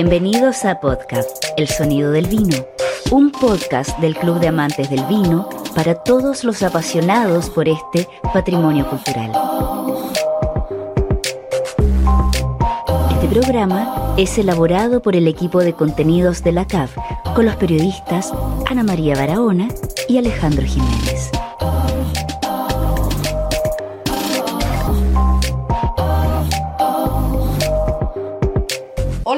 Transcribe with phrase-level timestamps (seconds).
[0.00, 2.54] Bienvenidos a Podcast, El Sonido del Vino,
[3.10, 8.88] un podcast del Club de Amantes del Vino para todos los apasionados por este patrimonio
[8.88, 9.32] cultural.
[13.10, 16.96] Este programa es elaborado por el equipo de contenidos de la CAF
[17.34, 18.32] con los periodistas
[18.70, 19.66] Ana María Barahona
[20.08, 21.32] y Alejandro Jiménez.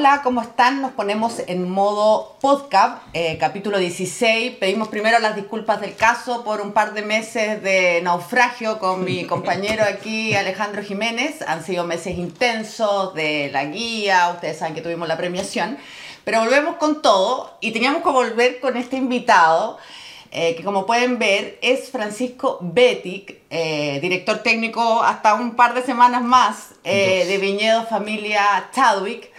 [0.01, 0.81] Hola, ¿cómo están?
[0.81, 4.53] Nos ponemos en modo podcast, eh, capítulo 16.
[4.53, 9.25] Pedimos primero las disculpas del caso por un par de meses de naufragio con mi
[9.27, 11.43] compañero aquí, Alejandro Jiménez.
[11.43, 15.77] Han sido meses intensos de la guía, ustedes saben que tuvimos la premiación,
[16.23, 19.77] pero volvemos con todo y teníamos que volver con este invitado.
[20.33, 25.83] Eh, que como pueden ver es Francisco Betic, eh, director técnico hasta un par de
[25.83, 29.30] semanas más de Viñedo Familia Chadwick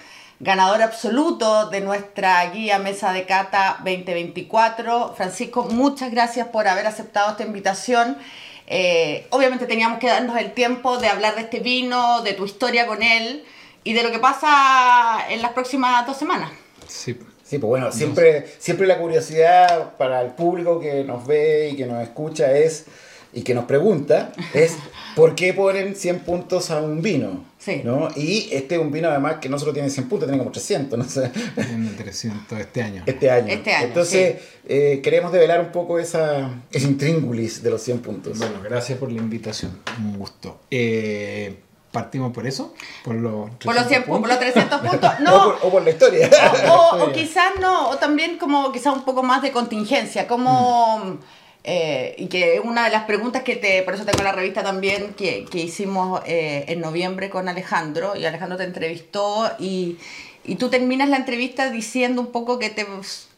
[0.42, 5.14] ganador absoluto de nuestra guía Mesa de Cata 2024.
[5.16, 8.18] Francisco, muchas gracias por haber aceptado esta invitación.
[8.66, 12.88] Eh, obviamente teníamos que darnos el tiempo de hablar de este vino, de tu historia
[12.88, 13.44] con él
[13.84, 16.50] y de lo que pasa en las próximas dos semanas.
[16.88, 17.16] Sí.
[17.44, 21.84] Sí, pues bueno, siempre, siempre la curiosidad para el público que nos ve y que
[21.84, 22.86] nos escucha es
[23.32, 24.76] y que nos pregunta es
[25.16, 27.44] ¿por qué ponen 100 puntos a un vino?
[27.58, 27.80] Sí.
[27.84, 28.08] ¿no?
[28.16, 30.98] Y este es un vino además que no solo tiene 100 puntos, tiene como 300,
[30.98, 31.30] no sé.
[31.54, 33.02] Tiene 300 este año.
[33.06, 33.46] Este año.
[33.48, 34.36] Este año, Entonces,
[34.68, 38.38] eh, queremos develar un poco esa, ese intríngulis de los 100 puntos.
[38.38, 39.78] Bueno, gracias por la invitación.
[39.98, 40.58] Un gusto.
[40.70, 41.60] Eh,
[41.92, 42.74] ¿Partimos por eso?
[43.04, 44.30] ¿Por los 300 Por los, 100 pu- por puntos?
[44.30, 45.10] los 300 puntos.
[45.18, 46.30] o, No, por, o por la historia.
[46.68, 51.18] o, o quizás no, o también como quizás un poco más de contingencia, como...
[51.64, 55.14] eh, y que una de las preguntas que te, por eso tengo la revista también,
[55.14, 59.96] que, que hicimos eh, en noviembre con Alejandro, y Alejandro te entrevistó, y,
[60.44, 62.86] y tú terminas la entrevista diciendo un poco que te,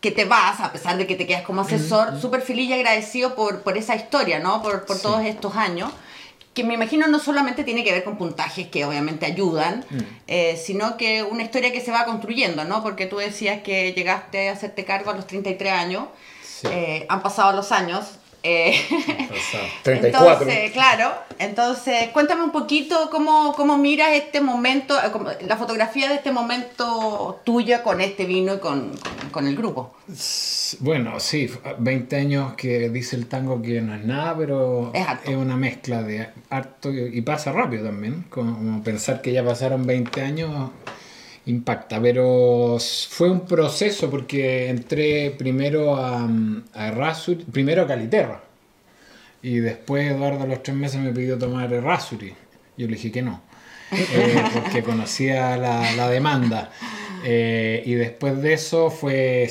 [0.00, 3.34] que te vas, a pesar de que te quedas como asesor, súper feliz y agradecido
[3.34, 4.62] por, por esa historia, ¿no?
[4.62, 5.02] Por, por Sí.
[5.02, 5.90] todos estos años
[6.54, 9.84] que me imagino no solamente tiene que ver con puntajes que obviamente ayudan,
[10.28, 12.80] eh, sino que una historia que se va construyendo, ¿no?
[12.80, 16.04] Porque tú decías que llegaste a hacerte cargo a los 33 años,
[16.64, 16.70] Sí.
[16.72, 18.04] eh, han pasado los años.
[18.46, 18.74] eh,
[19.28, 19.64] Pasado.
[19.82, 20.32] 34.
[20.42, 26.16] Entonces, claro, entonces cuéntame un poquito cómo, cómo miras este momento, eh, la fotografía de
[26.16, 29.94] este momento tuya con este vino y con, con- con el grupo.
[30.80, 35.30] Bueno, sí, 20 años que dice el tango que no es nada, pero Es harto.
[35.32, 38.24] una mezcla de harto y y pasa rápido también.
[38.30, 40.70] Como pensar que ya pasaron 20 años
[41.46, 42.78] impacta, pero
[43.10, 46.26] fue un proceso porque entré primero a,
[46.74, 48.42] a Errázuriz, primero a Caliterra
[49.42, 52.32] y después Eduardo a los tres meses me pidió tomar Errázuriz.
[52.78, 53.42] Yo le dije que no,
[53.92, 56.70] eh, porque conocía la, la demanda.
[57.26, 59.48] Eh, y después de eso fue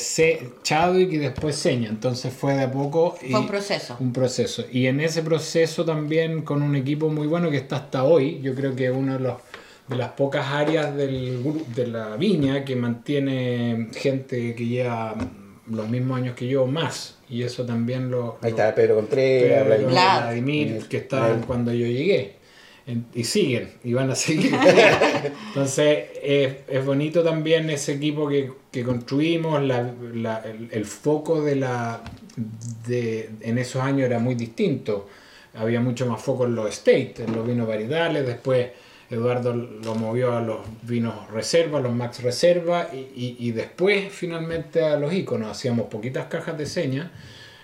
[0.62, 1.90] Chadwick y después Seña.
[1.90, 3.18] Entonces fue de a poco.
[3.22, 3.98] y- Fue un proceso.
[4.00, 4.66] Un proceso.
[4.72, 8.40] Y en ese proceso también con un equipo muy bueno que está hasta hoy.
[8.42, 9.38] Yo creo que uno de, los,
[9.88, 15.16] de las pocas áreas del, gru- de la viña que mantiene gente que lleva
[15.70, 17.18] los mismos años que yo más.
[17.30, 18.38] Y eso también lo...
[18.42, 20.86] Ahí lo- está Pedro Contreras, Pedro, Vladimir.
[20.90, 22.36] Que estaban cuando yo llegué.
[22.86, 24.54] En- y siguen, y van a seguir.
[25.48, 31.42] Entonces, es, es bonito también ese equipo que, que construimos, la- la- el, el foco
[31.42, 32.02] de la
[32.88, 35.08] de, en esos años era muy distinto.
[35.56, 38.68] Había mucho más foco en los estates, en los vinos varietales, después
[39.13, 44.84] Eduardo lo movió a los vinos reserva, los max reserva, y, y- y después finalmente
[44.85, 45.50] a los iconos.
[45.51, 47.07] Hacíamos poquitas cajas de señas,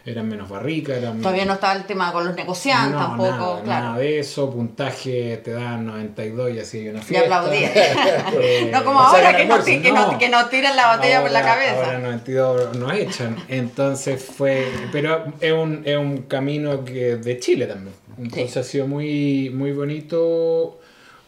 [0.06, 3.62] eran menos barricas, eran Todavía no estaba el tema con los negociantes no, tampoco, nada,
[3.64, 3.86] claro.
[3.88, 7.38] nada de eso, puntaje te dan 92 y así hay una Y fiesta.
[7.40, 7.70] aplaudía.
[8.42, 10.18] Eh, no como ahora que, nos, almuerzo, ti- que, nos, no.
[10.18, 11.86] que nos tiran la botella por la Ahora- cabeza.
[11.86, 13.36] Ahora 92 nos echan.
[13.50, 14.68] Entonces fue.
[14.92, 17.94] Pero es un, es un camino que de Chile también.
[18.18, 20.80] Entonces ha sido muy, muy bonito.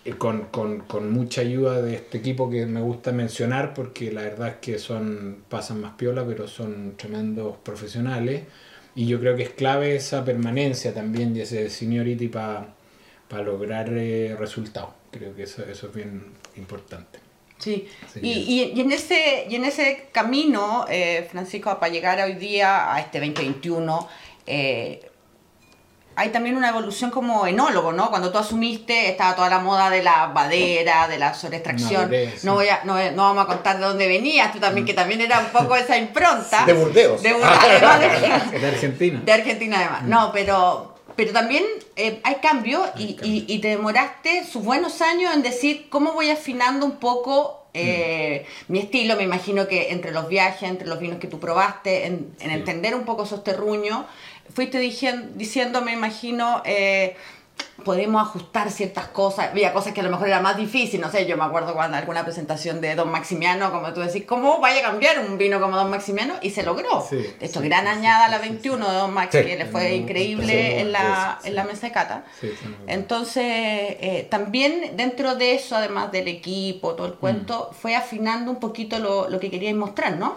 [0.06, 4.21] Eh, Con, con, con mucha ayuda de este equipo que me gusta mencionar porque la
[4.24, 8.44] verdad es que son pasan más piola pero son tremendos profesionales.
[8.95, 12.74] Y yo creo que es clave esa permanencia también y ese seniority para
[13.44, 14.89] lograr eh, resultados.
[15.12, 16.24] Creo que eso, eso es bien
[16.57, 17.19] importante.
[17.57, 17.88] Sí.
[18.21, 22.94] Y, y- y en ese, y en ese camino, eh, Francisco, para llegar hoy día
[22.94, 24.07] a este 2021,
[24.48, 25.00] eh,
[26.21, 28.09] hay también una evolución como enólogo, ¿no?
[28.09, 32.01] Cuando tú asumiste, estaba toda la moda de la madera, de la sobreextracción.
[32.03, 32.56] Madurez, No, sí.
[32.57, 35.39] voy a, no, no vamos a contar de dónde venías, tú también, que también era
[35.39, 36.65] un poco esa impronta.
[36.65, 37.21] De Burdeos.
[37.21, 38.00] De, Bur- además
[38.51, 40.03] de- de Argentina de Argentina además.
[40.03, 41.63] No, pero, pero también
[41.95, 46.29] eh, hay cambio y, y- y te demoraste sus buenos años en decir cómo voy
[46.29, 49.15] afinando un poco eh, mi estilo.
[49.15, 52.94] Me imagino que entre los viajes, entre los vinos que tú probaste, en, en entender
[52.95, 54.01] un poco esos terruños,
[54.53, 57.15] fuiste diciendo, diciendo me imagino, eh,
[57.85, 59.49] podemos ajustar ciertas cosas.
[59.49, 61.97] Había cosas que a lo mejor era más difícil, no sé, yo me acuerdo cuando
[61.97, 65.75] alguna presentación de Don Maximiano, como tú decís, ¿cómo vaya a cambiar un vino como
[65.75, 66.35] Don Maximiano?
[66.41, 67.05] Y se logró.
[67.07, 68.91] Sí, de hecho, sí, gran sí, añada la sí, 21 sí.
[68.91, 72.23] de Don Max, que le fue increíble en, la, en la mesa de cata.
[72.88, 77.75] Entonces, eh, también dentro de eso, además del equipo, todo el cuento, Mm.
[77.75, 80.35] fue afinando un poquito lo, lo que queríais mostrar, ¿no?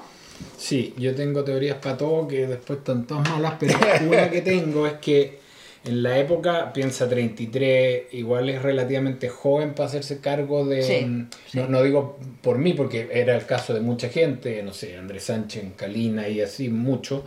[0.56, 3.75] Sí, yo tengo teorías para todo que después están todas malas, pero
[4.08, 5.44] una que tengo es que
[5.84, 10.82] en la época, piensa 33, igual es relativamente joven para hacerse cargo de...
[10.82, 11.58] Sí, mm, sí.
[11.58, 15.25] No, no digo por mí, porque era el caso de mucha gente, no sé, Andrés
[15.25, 17.25] Sánchez, Calina y así, mucho.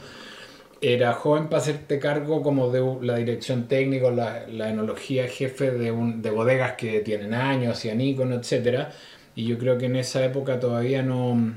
[0.81, 5.91] Era joven para hacerte cargo como de la dirección técnica, la, la enología jefe de,
[5.91, 8.87] un, de bodegas que tienen años, hacían icono, etc.
[9.35, 11.53] Y yo creo que en esa época todavía no,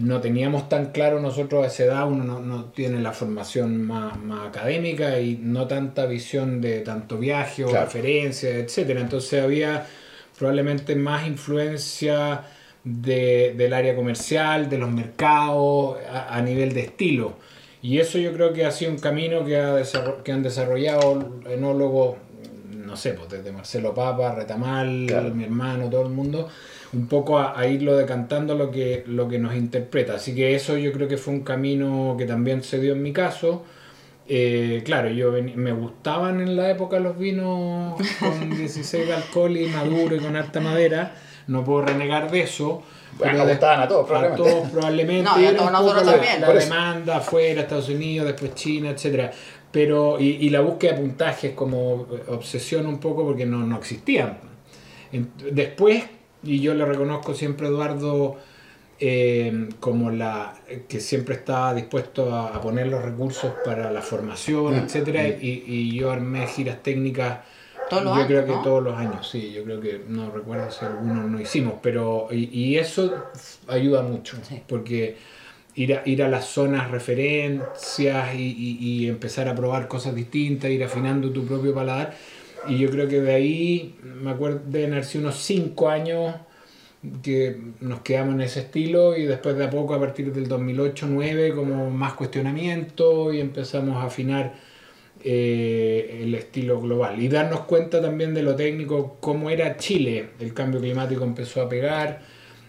[0.00, 4.18] no teníamos tan claro nosotros a esa edad, uno no, no tiene la formación más,
[4.18, 7.86] más académica y no tanta visión de tanto viaje o Claro.
[7.86, 9.00] referencias, etcétera.
[9.00, 9.86] Entonces había
[10.38, 12.42] probablemente más influencia
[12.82, 17.34] de- del área comercial, de los mercados, a, a nivel de estilo.
[17.82, 19.82] Y eso yo creo que ha sido un camino que, ha
[20.24, 22.16] que han desarrollado enólogos,
[22.74, 25.34] no sé, pues desde Marcelo Papa, Retamal, Claro.
[25.34, 26.48] mi hermano, todo el mundo,
[26.92, 30.14] un poco a, a irlo decantando lo que, lo que nos interpreta.
[30.14, 33.12] Así que eso yo creo que fue un camino que también se dio en mi
[33.12, 33.64] caso.
[34.28, 39.66] Eh, claro, yo me gustaban en la época los vinos con 16 de alcohol y
[39.66, 41.14] maduro y con alta madera.
[41.46, 42.82] No puedo renegar de eso.
[43.18, 44.50] Bueno, pero nos gustaban a todos, probablemente.
[44.50, 45.22] todos probablemente.
[45.24, 46.58] No, a todos poco nosotros la, también.
[46.60, 49.32] demanda afuera, Estados Unidos, después China, etcétera.
[49.72, 54.38] Pero, y, y la búsqueda de puntajes como obsesión un poco porque no, no existían.
[55.52, 56.04] Después,
[56.42, 58.36] y yo le reconozco siempre a Eduardo
[58.98, 60.54] eh, como la
[60.88, 65.64] que siempre estaba dispuesto a, a poner los recursos para la formación, Mm, etcétera, y,
[65.66, 67.38] y yo armé giras técnicas
[67.88, 68.62] Todos los yo años, creo que ¿no?
[68.62, 72.50] todos los años, sí, yo creo que no recuerdo si algunos no hicimos, pero y,
[72.52, 73.24] y eso
[73.68, 74.60] ayuda mucho, Sí.
[74.66, 75.16] porque
[75.76, 80.70] ir a, ir a las zonas referencias y, y- y empezar a probar cosas distintas,
[80.70, 82.14] ir afinando tu propio paladar,
[82.68, 86.34] y yo creo que de ahí, me acuerdo, deben haber sido unos 5 años
[87.22, 91.54] que nos quedamos en ese estilo y después de a poco, a partir del 2008-2009,
[91.54, 94.54] como más cuestionamiento y empezamos a afinar
[95.22, 100.30] eh, el estilo global y darnos cuenta también de lo técnico, cómo era Chile.
[100.38, 102.20] El cambio climático empezó a pegar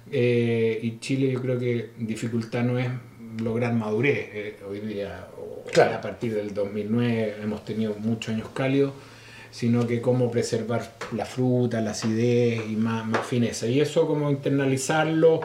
[0.10, 2.88] eh, y Chile yo creo que dificultad no es
[3.42, 5.28] lograr madurez eh, hoy día.
[5.38, 5.96] o Claro.
[5.96, 8.94] A partir del 2009 hemos tenido muchos años cálidos
[9.52, 13.68] sino que cómo preservar la fruta, la acidez y más, más fineza.
[13.68, 15.42] Y eso como internalizarlo,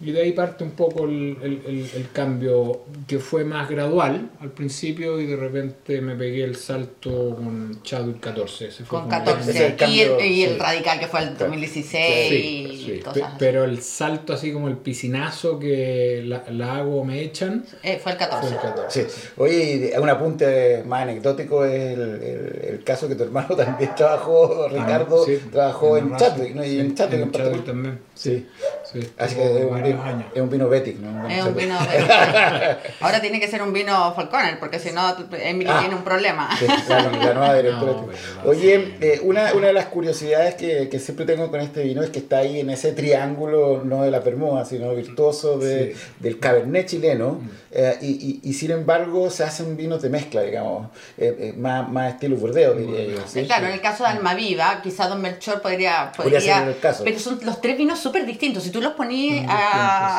[0.00, 4.30] y de ahí parte un poco el, el- el- el cambio que fue más gradual
[4.40, 8.68] al principio y de repente me pegué el salto con Chadwick 14.
[8.68, 9.50] Ese fue Con como- Ese 14.
[9.50, 10.58] es el y, cambio, el, y el sí.
[10.58, 11.38] radical que fue el Claro.
[11.46, 12.34] 2016 Sí,
[12.72, 12.90] y sí.
[12.92, 13.32] Pe- cosas.
[13.38, 18.12] Pero el salto así como el piscinazo que la, la hago me echan, Eh, fue
[18.12, 18.54] el fue 14.
[18.54, 19.08] el 14.
[19.10, 19.28] Sí.
[19.36, 23.90] Oye, y un apunte más anecdótico es el, el- el caso que tu hermano también
[23.96, 26.36] trabajó, Ricardo, Ah, sí, trabajó en Narrazo.
[26.36, 26.64] Chadwick, ¿no?
[26.64, 27.32] Y en Chadwick en en.
[27.32, 27.98] Chadwick también.
[28.14, 28.46] Sí.
[28.92, 30.24] Sí, Así que es un, vino, años.
[30.34, 31.28] es un vino Betic, ¿no?
[31.28, 31.76] Es un vino.
[33.00, 35.78] Ahora tiene que ser un vino Falconer, porque si no, Emily Ah.
[35.80, 36.48] tiene un problema.
[36.58, 37.92] Sí, la, la nueva directora.
[37.92, 38.06] No,
[38.44, 42.02] no, Oye, eh, una, una de las curiosidades que, que siempre tengo con este vino
[42.02, 46.00] es que está ahí en ese triángulo, no de la permuda, sino virtuoso de, Sí.
[46.20, 47.40] del cabernet chileno,
[47.70, 51.88] eh, y, y, y sin embargo se hacen vinos de mezcla, digamos, eh, eh, más,
[51.88, 53.22] más estilo burdeo, diría yo.
[53.26, 53.44] ¿sí?
[53.44, 57.04] Claro, en el caso de Almaviva, quizás Don Melchor podría, Podría podría ser el caso.
[57.04, 58.62] pero son los tres vinos súper distintos.
[58.64, 59.44] Si tú los ponías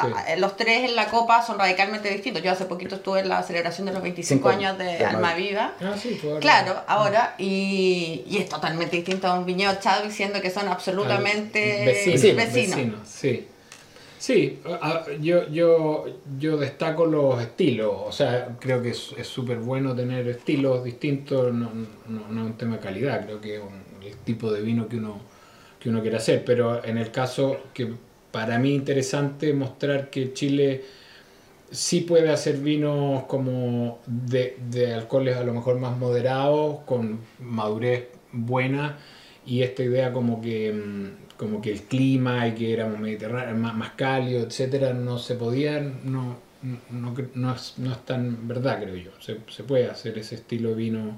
[0.02, 2.42] Son a- los tres en la copa, son radicalmente distintos.
[2.44, 5.74] Yo hace poquito estuve en la celebración de los 25 Cinco años de de Almaviva.
[5.80, 5.94] Almaviva.
[5.94, 6.20] Ah, sí.
[6.40, 12.06] Claro, ahora, y, y es totalmente distinto a un viñedo Chadwick, siendo que son absolutamente
[12.36, 13.48] Vecinos, Sí.
[14.18, 14.60] sí.
[15.22, 16.06] Yo, yo,
[16.38, 21.54] yo destaco los estilos, o sea, creo que es es súper bueno tener estilos distintos,
[21.54, 21.72] no,
[22.08, 24.88] no, no es un tema de calidad, creo que es un- el tipo de vino
[24.88, 25.20] que uno,
[25.80, 27.94] que uno quiere hacer, pero en el caso que
[28.32, 30.84] para mí interesante mostrar que Chile
[31.72, 38.10] sí puede hacer vinos como de, de alcoholes a lo mejor más moderados, con madurez
[38.32, 38.98] buena,
[39.46, 43.76] y esta idea como que, mm, como que el clima y que éramos mediterráneos, más,
[43.76, 48.82] más cálido, etcétera, no se podía, no, no, no, no es, no es tan verdad,
[48.84, 49.12] creo yo.
[49.20, 51.18] Se, se puede hacer ese estilo de vino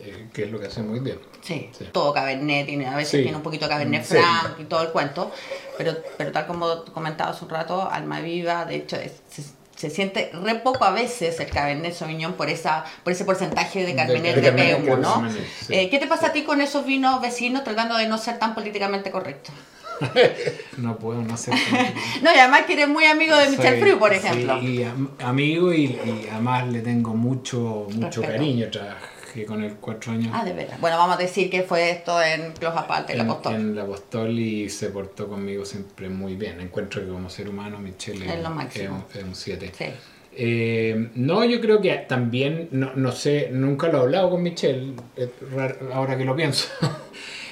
[0.00, 1.14] eh, que es lo que hacemos hoy día.
[1.42, 1.86] Sí, Sí.
[1.92, 3.22] todo Cabernet, tiene, a veces Sí.
[3.22, 4.14] tiene un poquito de Cabernet Sí.
[4.16, 5.30] Franc y todo el cuento,
[5.78, 9.42] pero, pero tal como comentaba hace un rato, Alma Viva, de hecho, es- se,
[9.76, 13.94] se siente re poco a veces el Cabernet Sauvignon por esa por ese porcentaje de
[13.94, 15.30] Cabernet de de, Cabernet, Peumo, de ¿no?
[15.30, 15.38] Sí.
[15.74, 18.54] Eh, ¿Qué te pasa a ti con esos vinos vecinos tratando de no ser tan
[18.54, 19.52] políticamente correcto?
[20.78, 21.54] No puedo no hacer.
[22.22, 24.58] No, y además que eres muy amigo de Michel Friu, por sí, ejemplo.
[24.62, 28.32] y am- amigo y, y además le tengo mucho, mucho Respeto.
[28.32, 28.66] cariño.
[29.44, 30.80] Trabajé con él cuatro años Ah, de veras.
[30.80, 33.54] Bueno, vamos a decir que fue esto en Clos Aparte, el en, apóstol.
[33.54, 36.60] en la Apostol y se portó conmigo siempre muy bien.
[36.60, 39.72] Encuentro que como ser humano Michelle Es es un 7.
[39.76, 39.84] Sí.
[40.38, 44.92] Eh, no, yo creo que también, no, no sé, nunca lo he hablado con Michelle,
[45.92, 46.68] ahora que lo pienso.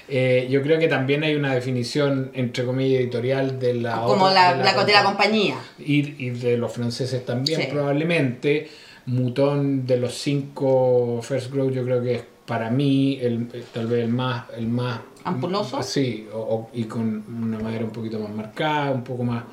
[0.06, 4.02] Eh, yo creo que también hay una definición, entre comillas, editorial de la...
[4.02, 5.56] Como otra- la, la, de la compa- compañía.
[5.78, 7.68] y, y de los franceses también Sí.
[7.70, 8.68] probablemente.
[9.06, 13.86] Mutón de los cinco First Grow yo creo que es para mí el, eh, tal
[13.86, 14.44] vez el más...
[14.56, 15.82] El más ¿Ampuloso?
[15.82, 19.44] Sí, o- o- y con una madera un poquito más marcada, un poco más,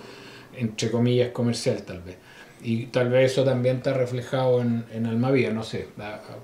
[0.57, 2.17] entre comillas, comercial tal vez.
[2.63, 5.87] Y tal vez eso también está reflejado en, en Almavía, no sé,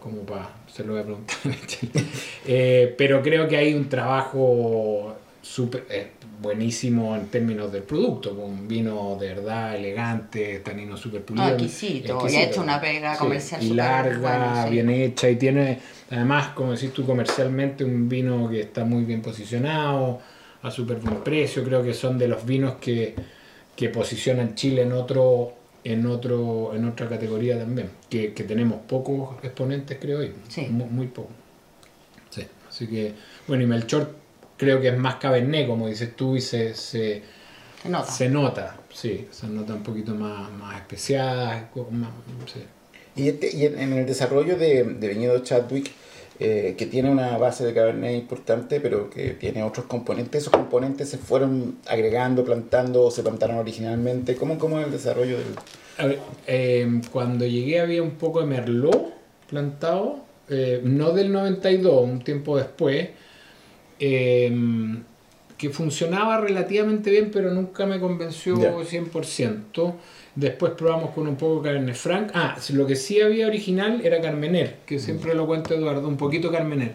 [0.01, 1.37] como para, se lo voy a preguntar.
[2.49, 5.15] Eh, pero creo que hay un trabajo
[5.47, 6.11] súper eh,
[6.41, 11.45] buenísimo en términos del producto, un vino de verdad elegante, tanino súper pulido.
[11.47, 14.69] No, exquisito, y ha hecho una pega comercial Y larga, buena, sí.
[14.71, 15.79] bien hecha, y tiene
[16.11, 20.19] además, como decís tú, comercialmente un vino que está muy bien posicionado,
[20.61, 23.15] a súper buen precio, creo que son de los vinos que,
[23.75, 29.37] que posicionan Chile en otro en otro en otra categoría también que, que tenemos pocos
[29.43, 30.67] exponentes creo hoy Sí.
[30.69, 31.31] muy, muy pocos
[32.29, 32.45] sí.
[32.67, 33.13] así que
[33.47, 34.13] bueno y Melchor
[34.57, 37.21] creo que es más cabernet como dices tú y se, se,
[37.83, 38.11] Se nota.
[38.11, 42.09] se nota sí se nota un poquito más, más especial más-
[42.51, 42.59] sí.
[43.15, 45.91] Y, este- y en, en el desarrollo de, de Viñedo Chadwick,
[46.39, 51.09] eh, que tiene una base de Cabernet importante, pero que tiene otros componentes, esos componentes
[51.09, 54.35] se fueron agregando, plantando o se plantaron originalmente.
[54.35, 55.47] ¿Cómo, cómo es el desarrollo del...?
[55.97, 59.13] A ver, eh, cuando llegué había un poco de merlot
[59.49, 63.09] plantado, eh, no del 92, un tiempo después,
[63.99, 64.51] eh,
[65.57, 68.71] que funcionaba relativamente bien, pero nunca me convenció Ya.
[68.71, 69.93] 100%.
[70.35, 72.29] Después probamos con un poco Cabernet Franc.
[72.35, 76.51] Ah, lo que sí había original era Carmener, que siempre lo cuenta Eduardo, un poquito
[76.51, 76.93] Carmener.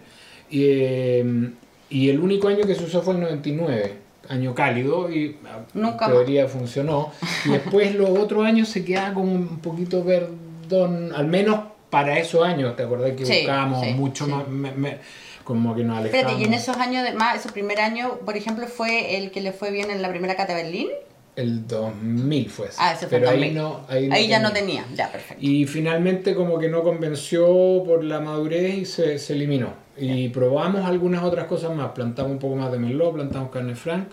[0.49, 1.51] Y, eh,
[1.91, 3.95] y el único año que se usó fue el 99,
[4.29, 7.11] año cálido, y ah, Nunca en teoría funcionó.
[7.45, 11.59] Y después los otros años se quedaba como un poquito verdón, al menos
[11.91, 14.31] para esos años, ¿te acordás que Sí, buscábamos sí, mucho sí.
[14.31, 14.99] más, me- me-
[15.45, 16.33] como que nos alejábamos?
[16.33, 19.41] Espérate, y en esos años, de, más, ese primer año, por ejemplo, fue el que
[19.41, 20.89] le fue bien en la primera cata Berlín.
[21.35, 22.77] El 2000 fue ese.
[22.79, 23.55] Ah, ese fue Pero el ahí 2000.
[23.55, 24.85] no, ahí Ahí, no ya no tenía.
[24.95, 25.43] ya, perfecto.
[25.45, 27.47] Y finalmente como que no convenció
[27.87, 29.73] por la madurez y se, se eliminó.
[29.97, 31.93] Y probamos algunas otras cosas más.
[31.93, 34.09] Plantamos un poco más de Merlot, plantamos Carne Franc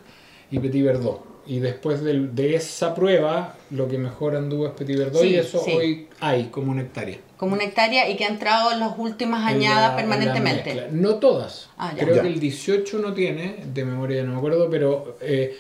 [0.51, 1.21] y Petit Verdot.
[1.50, 5.60] Y después de, esa prueba, lo que mejor anduvo es Petit Verdot Sí, y eso
[5.65, 5.72] sí.
[5.72, 7.18] hoy hay como una hectárea.
[7.38, 10.88] Como una hectárea y que ha entrado en las últimas añadas la- en la permanentemente.
[10.91, 11.72] no todas.
[11.75, 12.03] Ah, ya.
[12.03, 12.22] Creo Ya.
[12.22, 15.58] que el 18 no tiene, de memoria no me acuerdo, pero eh,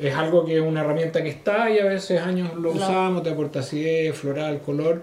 [0.00, 3.22] es algo que es una herramienta que está y a veces años lo Lo- usamos,
[3.22, 5.02] te aporta acidez, floral, color,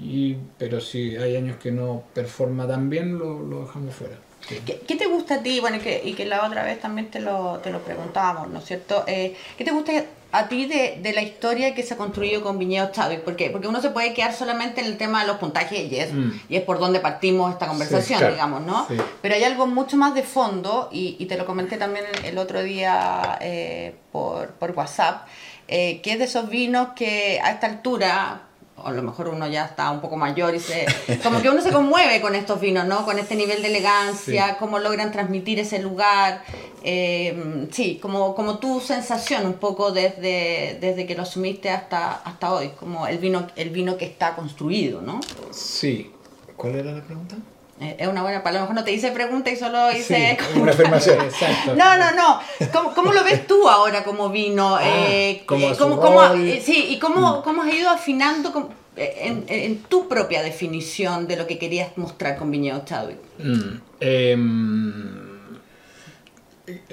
[0.00, 4.14] y, pero si hay años que no performa tan bien, lo, lo dejamos fuera.
[4.48, 5.60] ¿Qué, qué te gusta a ti?
[5.60, 8.58] Bueno, y que, y que la otra vez también te lo, te lo preguntábamos, ¿no
[8.58, 9.04] es cierto?
[9.06, 9.92] Eh, ¿Qué te gusta
[10.32, 13.20] a ti de, de la historia que se ha construido con Viñedos Chadwick?
[13.20, 13.50] ¿Por qué?
[13.50, 16.32] Porque uno se puede quedar solamente en el tema de los puntajes y es, Mm.
[16.48, 18.34] y es por donde partimos esta conversación, claro.
[18.34, 18.86] digamos, ¿no?
[18.88, 18.96] Sí.
[19.22, 22.38] Pero hay algo mucho más de fondo, y, y te lo comenté también el, el
[22.38, 25.26] otro día eh, por, por WhatsApp,
[25.68, 28.42] eh, que es de esos vinos que a esta altura,
[28.76, 30.84] o a lo mejor uno ya está un poco mayor y se...
[31.22, 33.04] Como que uno se conmueve con estos vinos, ¿no?
[33.04, 34.54] Con este nivel de elegancia, Sí.
[34.58, 36.42] cómo logran transmitir ese lugar.
[36.82, 42.52] eh, sí, como, como tu sensación un poco desde, desde que lo asumiste hasta, hasta
[42.52, 45.20] hoy, como el vino, el vino que está construido, ¿no?
[45.50, 46.10] Sí.
[46.56, 47.36] ¿Cuál era la pregunta?
[47.84, 48.60] Eh, es una buena palabra.
[48.62, 50.38] A lo mejor no te hice pregunta y solo hice...
[50.40, 51.20] Sí, Una afirmación.
[51.24, 51.74] Exacto.
[51.76, 52.40] No, no, no.
[52.72, 54.76] ¿Cómo, cómo lo ves tú ahora como vino?
[54.76, 56.22] Ah, Eh, como eh, cómo- cómo-
[56.62, 61.96] sí, y cómo, cómo has ido afinando en, tu propia definición de lo que querías
[61.98, 63.18] mostrar con Viñedo Chadwick.
[63.38, 65.24] Mm, em,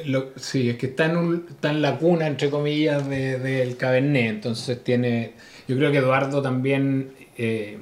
[0.05, 3.77] lo- sí, es que está en, un- está en la cuna, entre comillas, de- del
[3.77, 4.29] Cabernet.
[4.29, 5.33] Entonces tiene.
[5.67, 7.79] Yo creo que Eduardo también eh,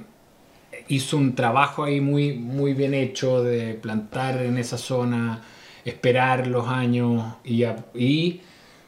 [0.90, 5.42] hizo un trabajo ahí muy, muy bien hecho de plantar en esa zona,
[5.86, 7.64] esperar los años y,
[7.96, 8.42] y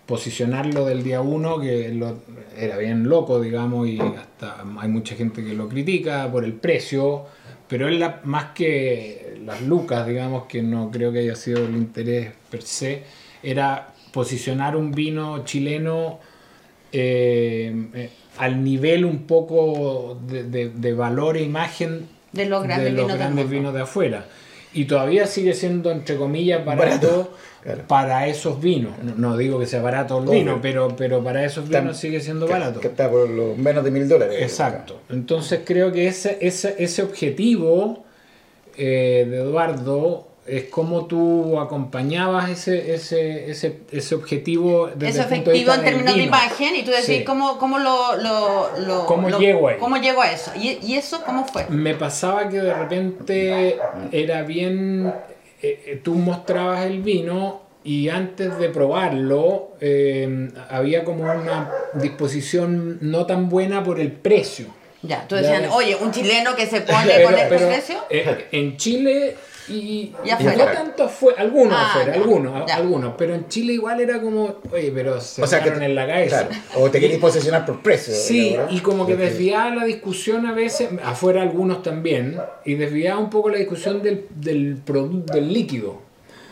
[0.05, 2.17] posicionarlo del día uno, que lo-
[2.57, 7.25] era bien loco, digamos, y hasta hay mucha gente que lo critica por el precio,
[7.67, 11.75] pero él la- más que las lucas, digamos, que no creo que haya sido el
[11.75, 13.03] interés per se,
[13.43, 16.19] era posicionar un vino chileno
[16.91, 22.85] eh, eh, al nivel un poco de, de- de valor e imagen De los grandes
[22.85, 24.25] de los vinos grandes de afuera.
[24.73, 27.83] Y todavía sigue siendo, entre comillas, barato, Barato, claro.
[27.89, 28.93] para esos vinos.
[29.03, 30.39] No, no digo que sea barato el Obvio.
[30.39, 32.79] vino, pero, pero para esos vinos sigue siendo que- barato.
[32.79, 34.37] Que está por los menos de mil dólares.
[34.41, 35.01] Exacto.
[35.09, 38.05] Entonces creo que ese, ese, ese objetivo
[38.77, 45.75] eh, de Eduardo es como tú acompañabas ese, ese, ese, ese objetivo desde efectivo vista
[45.75, 47.23] en términos de imagen y tú decís Sí.
[47.23, 49.77] cómo, cómo lo, lo, lo- ¿Cómo lo- llego ahí?
[49.79, 50.51] ¿Cómo llego a eso?
[50.55, 51.67] ¿Y, y eso cómo fue?
[51.69, 53.77] Me pasaba que de repente
[54.11, 55.13] era bien,
[55.61, 62.97] eh, eh, tú mostrabas el vino y antes de probarlo eh, había como una disposición
[63.01, 64.67] no tan buena por el precio.
[65.03, 67.95] Ya, tú decían, oye, un chileno que se pone Pero- con este precio.
[68.09, 69.35] eh, en Chile
[69.71, 70.65] y, Y afuera.
[70.65, 72.75] no tanto fue algunos Ah, afuera, ya, algunos, ya.
[72.75, 75.95] algunos, pero en Chile igual era como, oye, pero se O sea, que te- en
[75.95, 76.47] la cabeza.
[76.47, 78.13] claro, o te queréis posicionar por precio.
[78.13, 78.69] Sí, ¿verdad?
[78.71, 83.29] y como que Porque- desviaba la discusión a veces, afuera algunos también, y desviaba un
[83.29, 86.01] poco la discusión del, del producto, del líquido.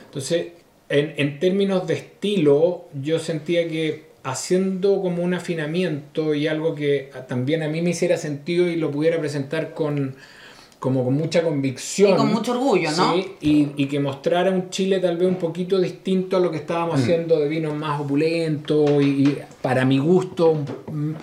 [0.05, 0.47] Entonces,
[0.89, 7.09] en, en términos de estilo, yo sentía que haciendo como un afinamiento y algo que
[7.27, 10.15] también a mí me hiciera sentido y lo pudiera presentar con
[10.79, 12.11] como con mucha convicción.
[12.11, 13.13] Y con mucho orgullo, ¿no?
[13.13, 16.57] Sí, y, y que mostrara un Chile tal vez un poquito distinto a lo que
[16.57, 20.51] estábamos haciendo de vinos más opulentos y, y para mi gusto
[20.87, 21.15] un,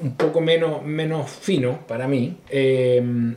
[0.00, 2.36] un poco menos, menos fino para mí.
[2.50, 3.34] Eh,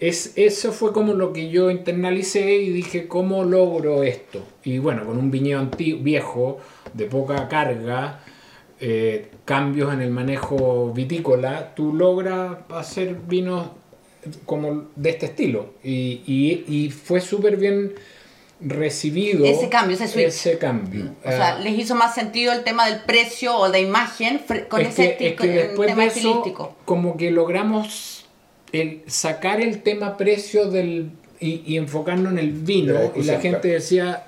[0.00, 4.42] es, eso fue como lo que yo internalicé y dije, ¿cómo logro esto?
[4.64, 6.58] Y bueno, con un viñedo antiguo, viejo,
[6.94, 8.20] de poca carga,
[8.80, 13.68] eh, cambios en el manejo vitícola, tú logras hacer vinos
[14.44, 15.70] como de este estilo.
[15.84, 17.94] Y, y- y fue súper bien
[18.60, 20.26] recibido Ese cambio, ese switch.
[20.26, 21.14] ese cambio.
[21.24, 24.80] O sea, Ah, les hizo más sentido el tema del precio o de imagen con
[24.80, 26.76] es ese que, es que después tema de eso, estilístico.
[26.86, 28.24] como que logramos
[28.72, 32.94] el, sacar el tema precio del y, y enfocarnos en el vino.
[32.94, 34.24] La y la gente decía,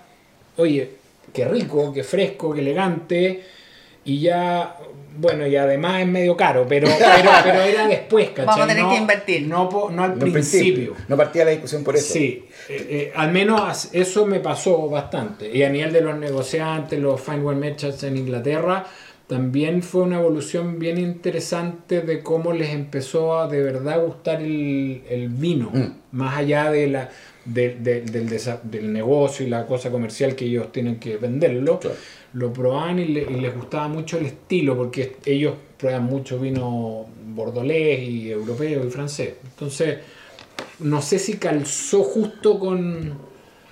[0.58, 0.90] oye,
[1.32, 3.42] qué rico, qué fresco, qué elegante.
[4.08, 4.76] Y ya,
[5.18, 8.46] bueno, y además es medio caro, pero, pero, pero era después, ¿cachai?
[8.46, 9.46] Vamos a tener No- que invertir.
[9.46, 9.68] No,
[9.98, 10.94] al principio.
[11.08, 12.12] No partía la discusión por eso.
[12.14, 15.54] Sí, eh, eh, al menos eso me pasó bastante.
[15.54, 18.86] Y a nivel de los negociantes, los fine wine merchants en Inglaterra,
[19.26, 25.02] también fue una evolución bien interesante de cómo les empezó a de verdad gustar el,
[25.10, 25.86] el vino, Mm.
[26.12, 27.10] más allá de la,
[27.44, 31.78] de- de- del, desa- del negocio y la cosa comercial que ellos tienen que venderlo.
[31.78, 31.96] Claro.
[32.34, 37.06] Lo probaban y, le- y les gustaba mucho el estilo, porque ellos prueban mucho vino
[37.34, 39.34] bordolés y europeo y francés.
[39.44, 39.98] Entonces,
[40.80, 43.26] no sé si calzó justo con.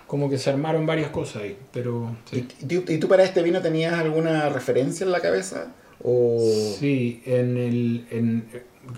[0.07, 2.16] Como que se armaron varias cosas ahí, pero.
[2.33, 5.75] ¿Y, Sí, y tú, y tú para este vino tenías alguna referencia en la cabeza?
[6.03, 6.38] ¿O...
[6.79, 8.07] Sí, en el.
[8.11, 8.45] En,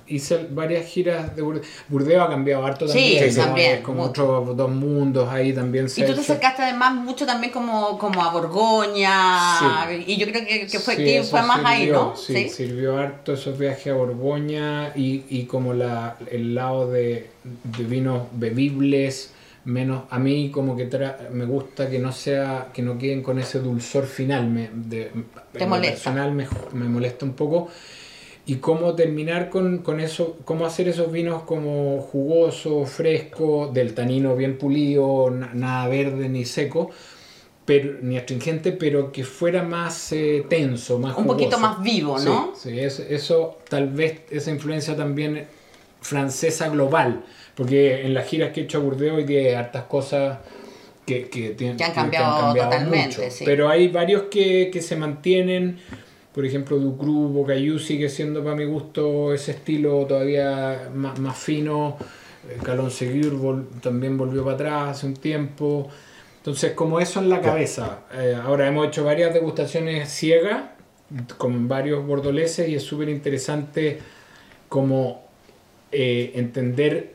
[0.06, 1.66] hice varias giras de Burdeos.
[1.88, 3.36] Burdeos ha cambiado harto Sí, también.
[3.36, 3.44] ¿no?
[3.44, 7.26] también, Es como otros dos mundos ahí también se Y tú te acercaste además mucho
[7.26, 9.58] también como, como a Borgoña.
[9.88, 10.04] Sí.
[10.06, 12.16] Y yo creo que, que fue, Sí, que fue más ahí, ¿no?
[12.16, 17.84] Sí, sirvió harto esos viajes a Borgoña y, y como la, el lado de, de
[17.84, 19.32] vinos bebibles,
[19.64, 23.38] menos a mí como que tra- me gusta que no sea que no queden con
[23.38, 25.10] ese dulzor final, me, de,
[25.52, 25.94] Te molesta.
[26.10, 27.68] personal me, me molesta un poco.
[28.48, 34.34] Y cómo terminar con, con eso, cómo hacer esos vinos como jugosos, frescos, del tanino
[34.34, 36.88] bien pulido, na- nada verde ni seco,
[37.66, 41.74] pero, ni astringente, pero que fuera más eh, tenso, más Un poquito jugoso.
[41.74, 42.52] más vivo, ¿no?
[42.56, 45.46] Sí, sí, eso, eso tal vez, esa influencia también
[46.00, 50.38] francesa global, porque en las giras que he hecho a Burdeos día hay hartas cosas
[51.04, 53.44] que, que, tienen- Que han cambiado totalmente, sí.
[53.44, 55.78] Pero hay varios que, que se mantienen,
[56.34, 61.96] por ejemplo, Ducru, Bocayú sigue siendo para mi gusto ese estilo todavía más, más fino,
[62.48, 65.88] Eh, Calón Seguir vol- también volvió para atrás hace un tiempo.
[66.38, 68.00] Entonces, como eso en la cabeza.
[68.14, 70.62] Eh, ahora hemos hecho varias degustaciones ciegas
[71.36, 73.98] con varios bordoleses y es súper interesante
[74.68, 75.24] como
[75.90, 77.14] eh, entender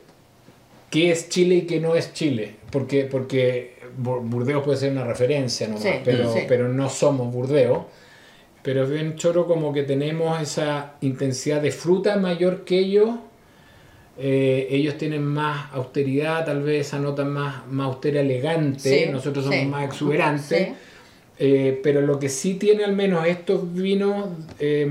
[0.90, 2.56] qué es Chile y qué no es Chile.
[2.70, 6.40] Porque, porque Bur- Burdeos puede ser una referencia nomás, Sí, pero, sí.
[6.46, 7.78] pero no somos Burdeos.
[8.64, 13.10] Pero es bien choro como que tenemos esa intensidad de fruta mayor que ellos.
[14.18, 19.04] Eh, ellos tienen más austeridad, tal vez esa nota más, más austera, elegante.
[19.04, 19.66] Sí, Nosotros somos sí.
[19.66, 20.68] más exuberantes.
[20.68, 20.74] Sí.
[21.38, 24.28] Eh, pero lo que sí tiene al menos estos vinos
[24.60, 24.82] eh,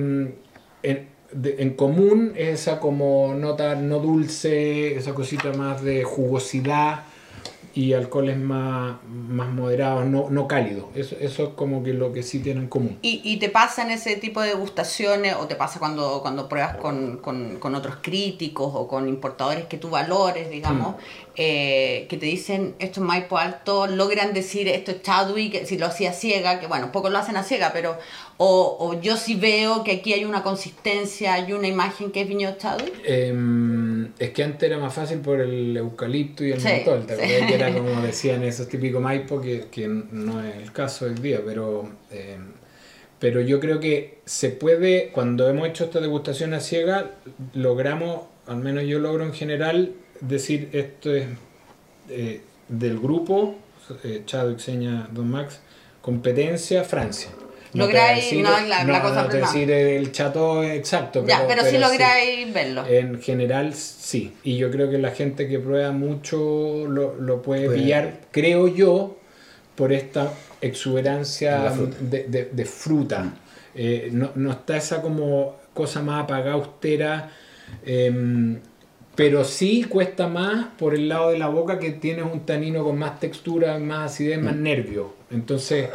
[0.84, 7.06] en, de- en común es esa como nota no dulce, esa cosita más de jugosidad,
[7.76, 10.86] y alcoholes más, más moderados, no, no cálidos.
[10.94, 13.00] Eso, eso es como que lo que sí tienen en común.
[13.02, 16.78] ¿Y, y te pasa en ese tipo de degustaciones o te pasa cuando, cuando pruebas
[16.78, 20.96] con, con, con otros críticos o con importadores que tú valores, digamos,
[21.36, 25.88] eh, que te dicen esto es Maipo Alto, logran decir esto es Chadwick, si lo
[25.88, 27.98] hacía ciega, que bueno, pocos lo hacen a ciega, pero
[28.38, 32.28] o, o yo sí veo que aquí hay una consistencia, hay una imagen que es
[32.28, 32.94] Viñedo Chadwick.
[33.04, 37.16] Em, es que antes era más fácil por el eucalipto y el Sí, mentol, ¿te
[37.16, 37.46] sí.
[37.48, 41.42] Que era como decían esos típicos Maipo, que, que no es el caso hoy día,
[41.46, 42.52] pero, em,
[43.20, 47.12] pero yo creo que se puede, cuando hemos hecho esta degustación a ciega,
[47.54, 51.28] logramos, al menos yo logro en general, decir esto es
[52.10, 53.56] eh, del grupo,
[54.04, 55.60] eh, Chadwick, Seña, Don Max,
[56.02, 57.30] competencia, Francia.
[57.74, 61.64] No Lográis- decir- no, la- la cosa no te decir el chato exacto, ya, pero,
[61.64, 61.78] sí sí.
[61.80, 62.86] lográis verlo.
[62.88, 64.34] En general, sí.
[64.44, 69.18] Y yo creo que la gente que prueba mucho lo, lo puede pillar, creo yo,
[69.76, 70.32] por esta
[70.62, 71.98] exuberancia fruta.
[72.02, 73.34] de, de- de fruta.
[73.76, 77.32] Eh, no, no está esa como cosa más apagada, austera.
[77.86, 78.60] em,
[79.16, 82.98] pero sí cuesta más por el lado de la boca que tienes un tanino con
[82.98, 85.14] más textura, más acidez, más nervio.
[85.32, 85.90] Entonces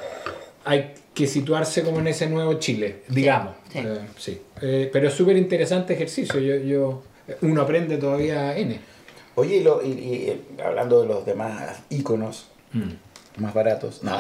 [0.65, 3.55] hay que situarse como en ese nuevo Chile, digamos.
[3.73, 3.79] sí.
[3.81, 4.41] Eh, sí.
[4.63, 6.39] Eh, pero es súper interesante ejercicio.
[6.39, 7.03] Yo, yo,
[7.43, 8.79] uno aprende todavía N.
[9.35, 12.47] Oye, y, lo- y- y, eh, hablando de los demás íconos
[13.37, 14.03] más baratos.
[14.05, 14.17] No.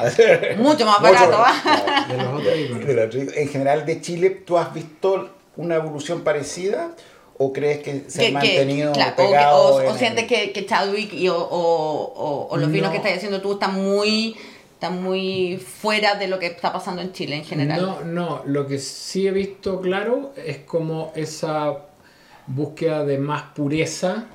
[0.58, 2.06] Mucho más Mucho barato, ¿ah?
[2.10, 2.86] De los otros íconos.
[2.86, 3.36] de los.
[3.36, 6.90] En general de Chile, ¿tú has visto una evolución parecida
[7.36, 10.26] o crees que se Que- han que- mantenido o que- o, o en el- sientes
[10.26, 12.92] que, que Chadwick y, o, o- o- o los vinos No.
[12.92, 14.36] que estás haciendo tú están muy,
[14.78, 17.82] están muy fuera de lo que está pasando en Chile en general.
[17.82, 21.78] No, no, lo que sí he visto claro es como esa
[22.46, 24.26] búsqueda de más pureza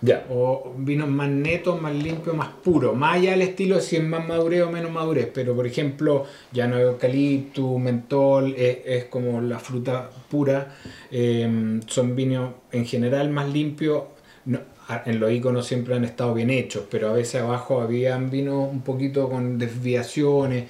[0.00, 0.24] Ya.
[0.30, 2.96] o vinos más netos, más limpios, más puros.
[2.96, 5.28] Más allá del estilo de si es más madurez o menos madurez.
[5.34, 10.74] Pero por ejemplo, ya no hay eucalipto, mentol, es, es como la fruta pura.
[11.10, 14.04] Eh, son vinos en general más limpios.
[14.46, 14.60] No,
[15.06, 18.82] en los iconos siempre han estado bien hechos, pero a veces abajo habían vinos un
[18.82, 20.64] poquito con desviaciones.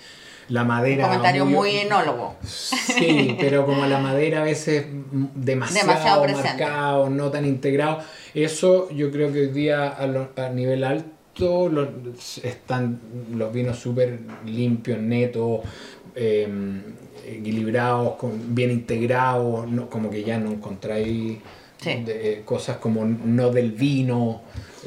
[0.48, 1.04] La Un madera.
[1.06, 2.34] comentario muy enólogo.
[2.42, 4.84] Sí, pero como la madera a veces
[5.34, 5.86] demasiado,
[6.24, 8.00] Demasiado marcado, no tan integrado,
[8.34, 11.88] eso yo creo que hoy día a, lo- a nivel alto lo-
[12.42, 13.00] están
[13.32, 15.60] los vinos súper limpios, netos,
[16.16, 16.48] eh,
[17.28, 21.38] equilibrados, con- bien integrados, no, como que ya no encontráis
[21.80, 22.02] Sí.
[22.04, 24.42] de- cosas como no del vino.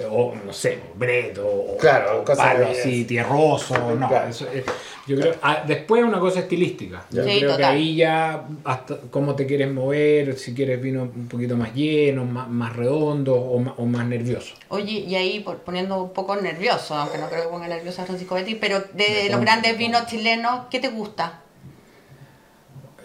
[0.09, 4.27] O no sé, breto, o, Claro, o cosas palo así, tierroso, no, Claro.
[4.27, 4.65] eso, eh,
[5.05, 7.05] yo creo, ah, después una cosa estilística.
[7.11, 11.27] Yo Sí, creo que ahí ya hasta cómo te quieres mover, si quieres vino un
[11.27, 14.55] poquito más lleno, más, más redondo o más, o más nervioso.
[14.69, 18.05] Oye, y ahí por- poniendo un poco nervioso, aunque no creo que ponga nervioso a
[18.05, 21.42] Francisco Betty, pero de los grandes vinos chilenos, ¿qué te gusta?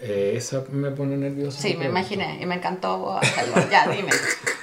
[0.01, 1.61] Eh, esa me pone nervioso.
[1.61, 3.57] Sí, me imaginé y me encantó hacerlo.
[3.71, 4.11] Ya, dime.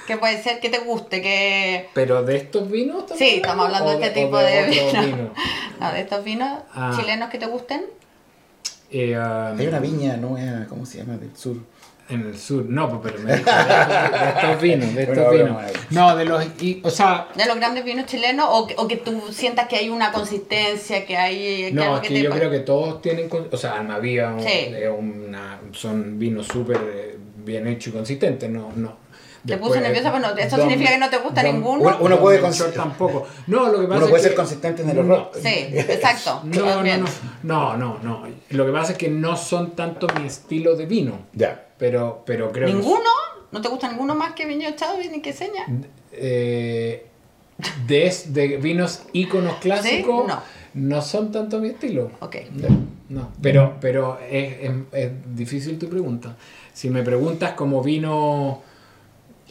[0.06, 1.20] ¿Qué puede ser que te guste?
[1.20, 1.88] Que...
[1.94, 5.04] Pero de estos vinos estamos Sí, estamos hablando de ¿O este tipo de, vinos.
[5.06, 5.30] vinos?
[5.80, 6.96] No, de estos vinos Ah.
[6.98, 7.84] chilenos que te gusten.
[8.90, 11.16] Eh, ah, Hay una viña nueva, ¿cómo se llama?
[11.18, 11.56] Del sur.
[12.08, 15.44] En el sur, no, pues, pero me dijo de, de estos vinos, de estos Bueno,
[15.58, 15.62] vinos.
[15.90, 18.96] No, de los, y, o sea, De los grandes vinos chilenos o que, o que
[18.96, 21.36] tú sientas que hay una consistencia, que hay...
[21.66, 24.40] que No, algo es que te yo creo que todos tienen, o sea, Almavía un-
[24.42, 24.48] Sí.
[24.72, 29.04] es una, son vinos súper eh, bien hechos y consistentes, no, no.
[29.46, 31.82] Te puse nerviosa, pero no, ¿eso Don- significa que no te gusta Don- ninguno?
[31.82, 33.26] Uno- uno puede Melchor tampoco.
[33.46, 35.30] No, lo que pasa Uno es puede que- ser consistente en el no, horror.
[35.40, 36.40] Sí, exacto.
[36.44, 37.06] No, no, no,
[37.42, 38.22] no, no, no.
[38.50, 41.66] Lo que pasa es que no son tanto mi estilo de vino, Ya.
[41.78, 43.10] pero, pero creo que ¿Ninguno?
[43.52, 45.64] ¿No te gusta ninguno más que Viñedo Chadwick ni que Seña?
[46.12, 47.06] eh,
[47.86, 50.40] de, vinos íconos clásicos No.
[50.74, 52.10] no son tanto mi estilo.
[52.20, 52.36] Ok.
[52.52, 52.68] No,
[53.08, 53.32] no.
[53.40, 56.36] pero, pero es, es- es difícil tu pregunta.
[56.72, 58.62] Si me preguntas como vino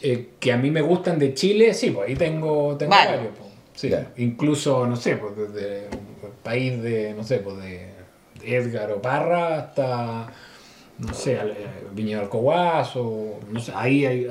[0.02, 3.12] eh, que a mí me gustan de Chile, sí, pues ahí tengo, tengo Vale.
[3.18, 3.34] varios.
[3.38, 3.50] pues.
[3.76, 7.90] Sí, incluso, no sé, pues desde el país de, no sé, pues de
[8.44, 10.32] Edgar o Parra hasta,
[11.00, 11.44] no sé, eh,
[11.92, 14.28] Viñedo Alcohuaz o, no sé, ahí, hay-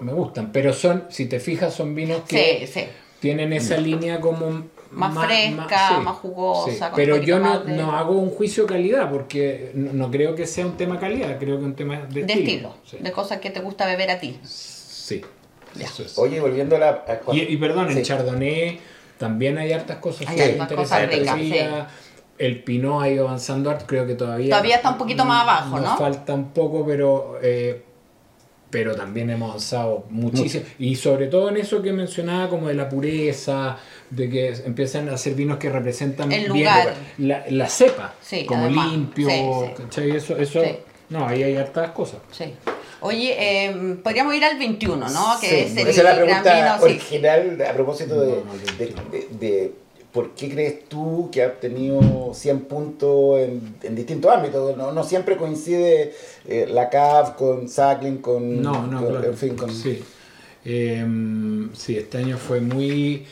[0.00, 0.52] me gustan.
[0.52, 2.86] Pero son, si te fijas, son vinos que Sí, sí.
[3.20, 8.12] tienen esa línea como Más fresca, más jugosa, con Pero yo no, de- no hago
[8.12, 11.60] un juicio de calidad porque no, no creo que sea un tema calidad, creo que
[11.60, 12.96] es un tema de, De estilo, Sí.
[12.98, 14.38] de cosas que te gusta beber a ti.
[15.08, 15.22] Sí,
[15.80, 16.18] eso es.
[16.18, 16.88] Oye, volviendo a la.
[17.06, 18.02] a- Y, y perdón, en Sí.
[18.02, 18.80] Chardonnay
[19.18, 21.50] también hay hartas cosas Hay hartas cosas interesantes.
[21.50, 24.50] ricas, Sí, El Pinot ha ido avanzando harto, creo que todavía...
[24.50, 25.96] Todavía está un poquito más abajo, nos ¿no?
[25.98, 27.82] falta un poco, pero eh,
[28.70, 30.64] pero también hemos avanzado muchísimo.
[30.78, 33.78] Y sobre todo en eso que mencionaba, como de la pureza,
[34.10, 36.70] de que empiezan a hacer vinos que representan El bien
[37.18, 38.92] la, la cepa, Sí, como además.
[38.92, 39.42] limpio, Sí,
[39.76, 39.82] sí.
[39.82, 40.10] ¿cachai?
[40.12, 40.70] Eso, eso, Sí.
[41.08, 42.20] no, ahí hay hartas cosas.
[42.30, 42.54] Sí.
[43.00, 45.40] Oye, eh, podríamos ir al 21, ¿no?
[45.40, 46.84] Que Sí, es el esa es la pregunta vino, sí.
[46.84, 48.86] original a propósito de, No, no, de,
[49.18, 49.72] de- de
[50.12, 54.76] por qué crees tú que ha obtenido 100 puntos en, en distintos ámbitos.
[54.76, 56.12] No, no siempre coincide
[56.48, 59.28] eh, la CAF con Sacklin, con, No, no, con- claro.
[59.28, 60.02] en fin, con Sí.
[60.64, 61.06] Eh,
[61.74, 63.26] sí, este año fue muy,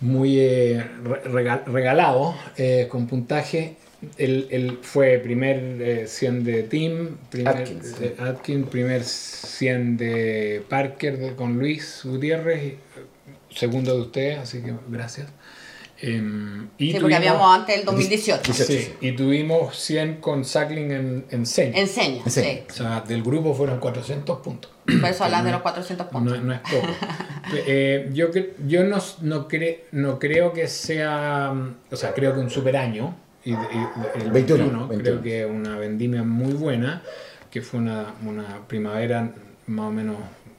[0.00, 3.76] muy eh, re- regal- regalado eh, con puntaje.
[4.18, 8.04] Él, él fue primer eh, 100 de Team, primer, Atkins, sí.
[8.04, 12.74] eh, Atkins, primer 100 de Parker de- con Luis Gutiérrez,
[13.50, 15.28] segundo de ustedes, así que gracias.
[16.02, 16.20] Eh,
[16.76, 18.52] y Sí, porque tuvimos- habíamos antes el 2018.
[18.52, 21.78] Sí, y tuvimos 100 con Sackling en, en Seña.
[21.78, 22.40] Enseña, sí.
[22.40, 22.60] Enseña.
[22.68, 24.70] O sea, del grupo fueron 400 puntos.
[24.84, 26.36] Por eso hablas de los 400 puntos.
[26.38, 26.86] No, no es poco.
[27.66, 28.28] Eh, yo
[28.66, 31.54] yo no, no, cre- no creo que sea,
[31.90, 33.56] o sea, creo que un super año, y, y-
[34.22, 35.02] el 21, 21, 21.
[35.02, 37.02] creo que una vendimia muy buena,
[37.50, 39.30] que fue una, una primavera
[39.66, 40.16] más o menos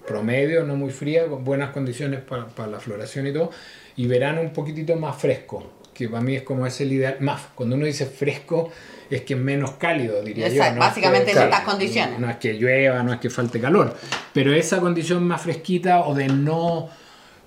[0.07, 3.51] promedio, no muy fría, con buenas condiciones para, para la floración y todo,
[3.95, 7.41] y verano un poquitito más fresco, que para mí es como es el ideal, más,
[7.55, 8.69] cuando uno dice fresco,
[9.09, 10.53] es que es menos cálido, diría yo.
[10.55, 12.19] Exacto, no es básicamente que- en estas condiciones.
[12.19, 13.95] No es que llueva, no es que falte calor,
[14.33, 16.89] pero esa condición más fresquita o de no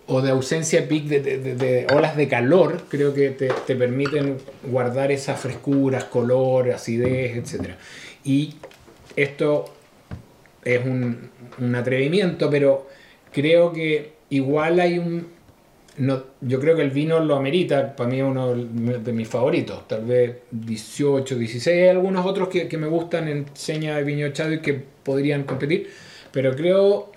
[0.09, 5.13] o de ausencia de de, de- olas de calor, creo que te, te permiten guardar
[5.13, 7.71] esas frescuras, color, acidez, etc.
[8.25, 8.55] Y
[9.17, 9.67] esto
[10.65, 11.31] es un,
[11.75, 12.87] atrevimiento, pero
[13.33, 15.27] creo que igual hay un...
[15.99, 19.89] No, yo creo que el vino lo amerita, para mí es uno de mis favoritos,
[19.89, 24.53] tal vez 18, 16, hay algunos otros que, me gustan en seña de viño echado
[24.53, 25.91] y que podrían competir,
[26.31, 27.11] pero creo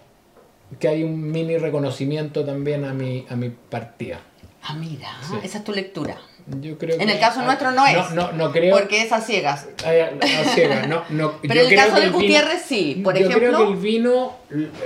[0.80, 4.20] que hay un mini reconocimiento también a mi, a mi partida.
[4.64, 5.36] Ah, mira, Sí.
[5.44, 6.18] esa es tu lectura.
[6.60, 7.94] Yo creo En que- el caso nuestro no es.
[8.12, 8.76] No, no, no creo.
[8.76, 9.68] Porque es a ciegas.
[9.86, 13.00] Ay, no, ciega, no, no, Pero yo en el creo caso de Gutiérrez sí.
[13.04, 14.34] Por yo creo ejemplo, que el vino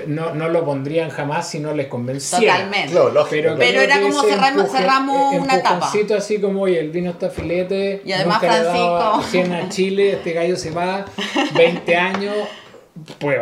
[0.08, 2.54] no, no lo pondrían jamás si no les convenciera.
[2.56, 2.92] totalmente.
[2.92, 3.56] Claro, lógico, Pero.
[3.58, 5.74] Pero creo era como cerramos- cerramos una etapa.
[5.76, 8.02] empujoncito así como, oye, el vino está filete.
[8.06, 9.24] Y además Francisco.
[9.32, 11.06] 100 a Chile, este gallo se va,
[11.56, 12.36] 20 años,
[13.20, 13.38] pues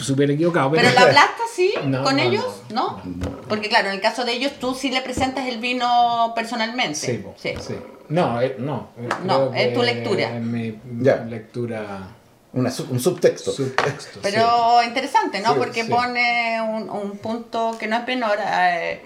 [0.00, 0.70] súper equivocado.
[0.70, 3.40] Pero la plasta sí, No, con no, ellos, no, ¿no?
[3.48, 6.94] Porque claro, en el caso de ellos tú sí le presentas el vino personalmente.
[6.94, 7.54] Sí, po, Sí.
[7.60, 7.74] sí.
[8.08, 8.88] No, eh, no.
[8.98, 10.36] eh, No, es tu lectura.
[10.36, 11.16] Es mi Ya.
[11.16, 12.14] lectura.
[12.54, 13.52] una sub- un subtexto.
[13.52, 14.14] Subtexto.
[14.14, 14.18] sí.
[14.22, 15.52] Pero interesante, ¿no?
[15.52, 15.90] Sí, porque sí.
[15.90, 18.38] pone un, un punto que no es menor.
[18.40, 19.02] eh,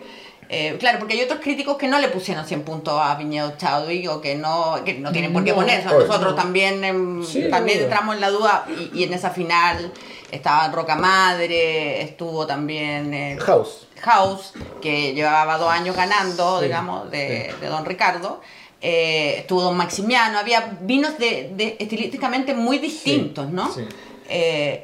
[0.52, 4.08] eh, claro, porque hay otros críticos que no le pusieron 100 puntos a Viñedo Chadwick
[4.10, 5.66] o que no, que no tienen por qué No, obvio.
[6.06, 9.90] Nosotros también, em, Sí, también entramos en la duda y, y en esa final
[10.30, 13.86] estaba Roca Madre, estuvo también eh, House.
[14.02, 17.60] House, que llevaba dos años ganando, Sí, digamos, de, sí.
[17.60, 18.40] de Don Ricardo.
[18.80, 23.72] Eh, estuvo Don Maximiano, había vinos de, de- estilísticamente muy distintos, ¿no?
[23.72, 23.86] sí.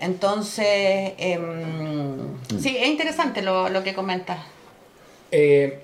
[0.01, 4.39] Entonces, em, sí, es interesante lo, lo que comentas.
[5.31, 5.79] Eh,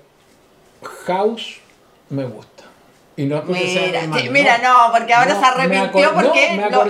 [1.07, 1.61] House
[2.09, 2.74] me gusta.
[3.17, 6.85] Y no es porque Mira, mira, no, porque ahora No, se arrepintió porque no,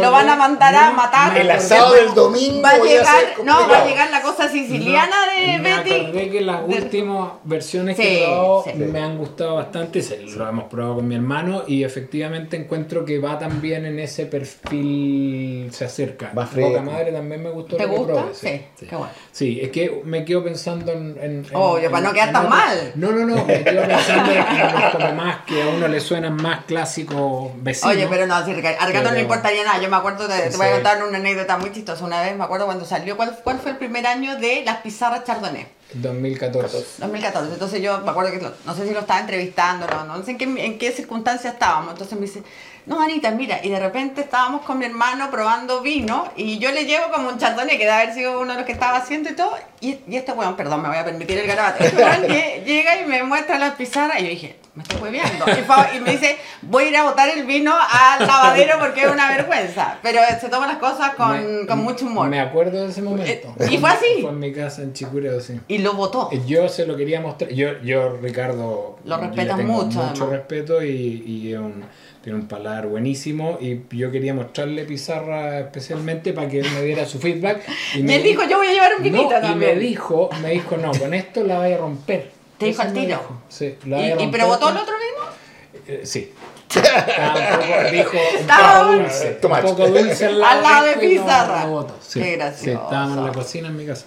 [0.00, 1.36] lo- van a mandar a matar.
[1.36, 5.58] El asado del domingo Va a llegar, no, va a llegar la cosa siciliana de
[5.58, 6.00] me Betty.
[6.00, 8.72] acordé que las de- últimas versiones Sí, que he probado sí.
[8.76, 10.00] me han gustado bastante.
[10.02, 14.24] se- Lo hemos probado con mi hermano y efectivamente encuentro que va también en ese
[14.26, 15.68] perfil.
[15.72, 16.32] Se acerca.
[16.36, 16.48] Va.
[16.54, 17.76] Boca Madre también me gustó.
[17.76, 18.12] ¿Te lo que gusta?
[18.14, 19.12] probé, Sí, qué bueno.
[19.32, 21.16] Sí, es que me quedo pensando en.
[21.20, 21.46] en-
[21.90, 22.92] para no quedar tan mal.
[22.94, 24.38] No, no, no, me quedo pensando en
[24.82, 27.94] los como más que a uno le suenan más clásicos vecinos.
[27.94, 29.80] Oye, pero no, sí, Ricardo, a Ricardo no le importaría nada.
[29.80, 32.04] Yo me acuerdo, de, te voy a contar una anécdota muy chistosa.
[32.04, 35.24] Una vez me acuerdo cuando salió, ¿cuál, cuál fue el primer año de las pizarras
[35.24, 35.66] Chardonnay?
[35.94, 36.84] 2014.
[36.98, 37.52] 2014.
[37.54, 40.32] Entonces yo me acuerdo que lo- no sé si lo estaba entrevistando, no, no sé
[40.32, 41.92] en qué, en qué circunstancias estábamos.
[41.92, 42.42] Entonces me dice,
[42.86, 46.84] no, Anita, mira, y de repente estábamos con mi hermano probando vino y yo le
[46.84, 49.34] llevo como un chardonnay que debe haber sido uno de los que estaba haciendo y
[49.36, 49.56] todo.
[49.80, 51.84] Y, y este weón, perdón, me voy a permitir el garabato.
[51.84, 52.22] Este weón
[52.66, 55.44] llega y me muestra las pizarras y yo dije, me estoy hueveando.
[55.48, 59.10] Y, y me dice, voy a ir a botar el vino al lavadero porque es
[59.10, 59.98] una vergüenza.
[60.02, 62.28] Pero se toma las cosas con, Me- con mucho humor.
[62.28, 63.54] Me acuerdo de ese momento.
[63.58, 64.06] Eh, ¿y fue así?
[64.22, 65.60] Fue en mi casa en Chicureo, sí.
[65.68, 66.28] Y lo botó.
[66.32, 67.50] Eh, Yo se lo quería mostrar.
[67.50, 70.30] Yo, yo Ricardo, Lo respetas mucho, Mucho además.
[70.30, 71.84] respeto y, y un-
[72.22, 73.58] tiene un paladar buenísimo.
[73.60, 77.62] Y yo quería mostrarle pizarra especialmente para que él me diera su feedback.
[77.96, 79.74] Y me él dijo, yo voy a llevar un vinito No, y también.
[79.74, 82.37] me dijo, me dijo, no, con esto la vaya a romper.
[82.58, 83.06] ¿Te dijo al tiro?
[83.06, 83.40] dijo.
[83.48, 85.78] Sí, la ¿Y, y pero con- el otro vino?
[85.86, 86.32] Eh, sí.
[86.68, 89.38] Estaba un poco, dijo un poco dulce.
[89.42, 91.64] Un poco dulce al lado, Al lado de no- pizarra.
[91.64, 91.86] no.
[92.00, 92.82] Sí, Qué sí, gracioso.
[92.84, 94.04] estábamos en la cocina en mi casa.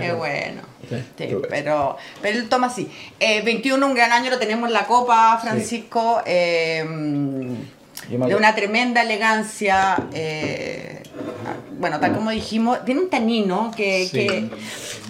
[0.00, 0.62] Qué bueno.
[0.88, 0.96] Sí.
[1.18, 2.90] Sí, pero, pero él toma así.
[3.18, 6.22] Eh, 21, un gran año, lo tenemos en la copa, Francisco.
[6.26, 6.84] eh,
[8.08, 9.96] de una tremenda elegancia.
[10.12, 11.01] eh,
[11.78, 14.06] bueno, tal como dijimos, tiene un tanino que.
[14.06, 14.26] Sí,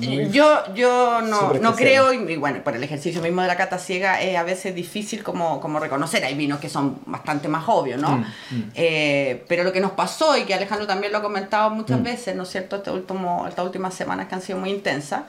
[0.01, 3.79] que yo, yo no, no creo, y bueno, por el ejercicio mismo de la cata
[3.79, 6.25] ciega es a veces difícil como, como reconocer.
[6.25, 8.17] Hay vinos que son bastante más obvios, ¿no?
[8.19, 8.23] Mm,
[8.57, 8.71] mm.
[8.75, 12.05] Eh, pero lo que nos pasó, y que Alejandro también lo ha comentado muchas Mm.
[12.05, 15.23] veces, ¿no es cierto?, este último, estas últimas semanas que han sido muy intensas,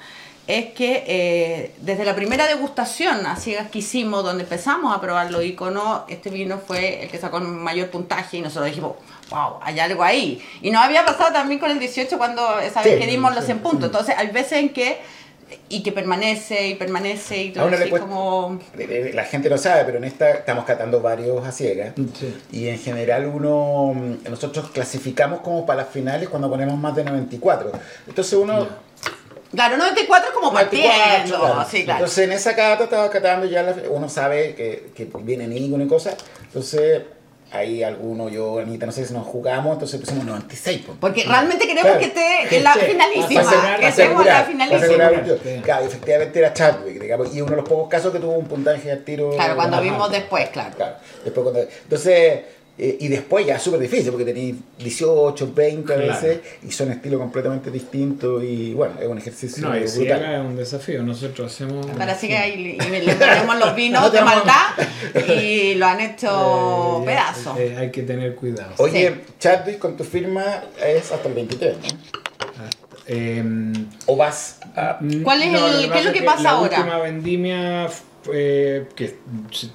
[0.45, 5.31] es que eh, desde la primera degustación a ciegas que hicimos, donde empezamos a probar
[5.31, 8.93] los iconos, este vino fue el que sacó el mayor puntaje y nosotros dijimos,
[9.29, 10.43] wow, hay algo ahí.
[10.61, 13.41] Y nos había pasado también con el 18 cuando esa vez Sí, que dimos los
[13.45, 13.85] sí, 100 puntos.
[13.85, 14.97] Entonces hay veces en que,
[15.69, 18.59] y que permanece y permanece y todo así cuesta- como...
[19.13, 21.93] La gente lo sabe, pero en esta estamos catando varios a ciegas.
[22.19, 22.35] Sí.
[22.51, 27.05] Y en general uno, mm, nosotros clasificamos como para las finales cuando ponemos más de
[27.05, 27.71] 94.
[28.07, 28.67] Entonces uno...
[29.53, 31.67] Claro, 94 es como 94, partiendo, claro.
[31.69, 31.99] sí, claro.
[31.99, 35.89] Entonces en esa cata estaba catando ya, la- uno sabe que, que vienen íconos y
[35.89, 36.15] cosas.
[36.43, 37.01] Entonces
[37.51, 40.81] ahí alguno, yo, Anita, no sé si nos jugamos, entonces pusimos 96.
[40.87, 40.97] pues.
[40.99, 41.99] Porque realmente queremos Claro.
[41.99, 45.09] que esté en la finalísima, asegurar- que estemos en la finalísima.
[45.43, 45.61] sí.
[45.63, 48.91] Claro, efectivamente era Chadwick, digamos, y uno de los pocos casos que tuvo un puntaje
[48.91, 49.29] al tiro.
[49.35, 50.75] Claro, cuando vimos después, claro.
[50.75, 52.39] Claro, después cuando- entonces,
[52.77, 56.11] eh, y después ya es súper difícil porque tenéis 18, 20 a Claro.
[56.11, 60.33] veces y son estilos completamente distintos y bueno, es un ejercicio No, si brutal.
[60.33, 61.03] es un desafío.
[61.03, 61.85] Nosotros hacemos.
[61.85, 64.65] Para así que ahí le ponemos los vinos No de maldad
[65.37, 67.59] y lo han hecho Eh, pedazos.
[67.59, 68.73] eh, hay que tener cuidado.
[68.77, 70.43] Oye, Chadwick con tu firma
[70.83, 71.83] es hasta el 23, ¿no?
[73.05, 73.73] Em,
[74.05, 74.97] ¿O vas a...?
[75.23, 76.77] ¿Cuál es no, el- qué es lo que pasa la ahora?
[76.79, 77.89] última vendimia,
[78.33, 79.15] eh, que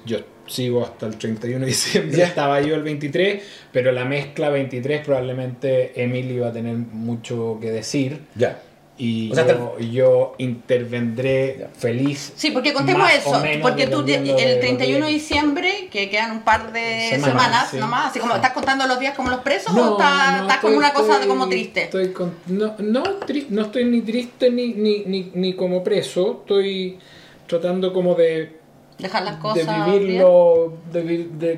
[0.05, 2.25] yo sigo hasta el 31 de diciembre, Ya.
[2.25, 7.71] estaba yo el 23, pero la mezcla 23 probablemente Emily va a tener mucho que
[7.71, 8.19] decir.
[8.35, 8.59] Ya.
[9.01, 11.69] Y O sea, yo, yo intervendré Ya.
[11.69, 12.33] feliz.
[12.35, 16.09] Sí, porque contemos más eso, o menos porque tú el lo 31 de diciembre, que
[16.09, 17.77] quedan un par de Semanas, semanas, sí.
[17.77, 20.91] nomás, así como estás contando los días como los presos o estás, estás como una
[20.91, 21.83] cosa de como triste.
[21.83, 26.39] Estoy con- no, no, tri- no estoy ni triste ni, ni, ni, ni como preso,
[26.41, 26.99] estoy
[27.47, 28.58] tratando como de,
[28.99, 29.85] Dejar las de cosas.
[29.85, 31.55] vivirlo, de, de,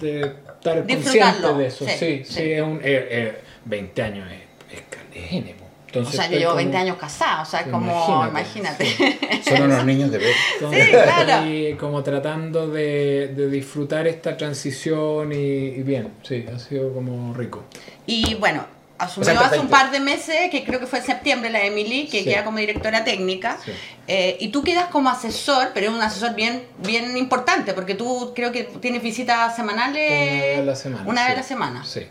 [0.00, 1.84] de estar consciente de eso.
[1.84, 2.42] sí, Sí, sí, sí.
[2.52, 5.32] es un, eh, eh, 20 años es, es, es.
[5.86, 8.84] Entonces O sea, yo llevo como- 20 años casada, o sea, es como, imagínate.
[8.86, 10.34] Imagínate, Son unos niños de ver.
[10.54, 11.32] Entonces, Sí, claro.
[11.32, 17.32] estoy como tratando de, de disfrutar esta transición y, y bien, sí, ha sido como
[17.34, 17.64] rico.
[18.06, 18.66] Y bueno,
[18.98, 21.62] asumió O sea, hace un par de meses, que creo que fue en septiembre, la
[21.64, 22.24] Emily, que Sí.
[22.24, 23.58] queda como directora técnica.
[23.64, 23.72] Sí.
[24.08, 28.32] Eh, y tú quedas como asesor, pero es un asesor bien, bien importante, porque tú
[28.34, 30.10] creo que tienes visitas semanales.
[30.10, 31.04] Una vez a la semana.
[31.06, 31.32] Una vez sí.
[31.32, 31.84] a la semana.
[31.84, 32.06] Sí,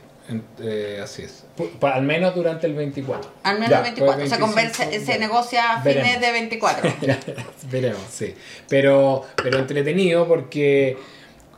[0.61, 1.43] eh, así es.
[1.81, 3.31] Al menos durante el 24.
[3.43, 4.15] Al menos Ya, 24.
[4.15, 6.07] pues o sea, con 25, ver- se, negocia a Veremos.
[6.09, 6.93] fines de 24.
[7.71, 8.33] Veremos, sí.
[8.67, 10.97] Pero, pero entretenido porque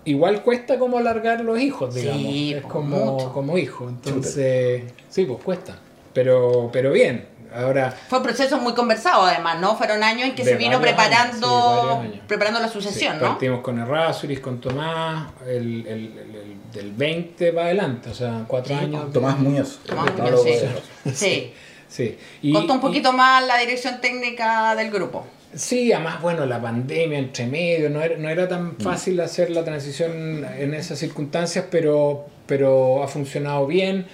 [0.10, 2.22] igual cuesta como alargar los hijos, digamos.
[2.22, 3.34] Sí, es pues, como, mucho.
[3.34, 3.88] como hijo.
[3.90, 5.78] Entonces, sí, pues cuesta.
[6.14, 7.28] Pero, pero bien.
[7.56, 9.78] Ahora, Fue un proceso muy conversado, además, ¿no?
[9.78, 13.28] Fueron años en que se vino años, preparando, sí, preparando la sí, sucesión, ¿no?
[13.30, 18.44] partimos con Errázuriz, con Tomás, el, el- el- el- del 20 para adelante, o sea,
[18.48, 19.14] cuatro Sí, años.
[19.14, 19.80] Tomás Muñoz.
[19.86, 21.12] Tomás Muñoz, sí.
[21.14, 21.54] Sí.
[21.88, 22.18] Sí.
[22.42, 25.26] Y- Costó un y- poquito más la dirección técnica del grupo.
[25.54, 29.64] Sí, además, bueno, la pandemia entre medio, no era, no era tan fácil hacer la
[29.64, 34.06] transición en esas circunstancias, pero, pero ha funcionado bien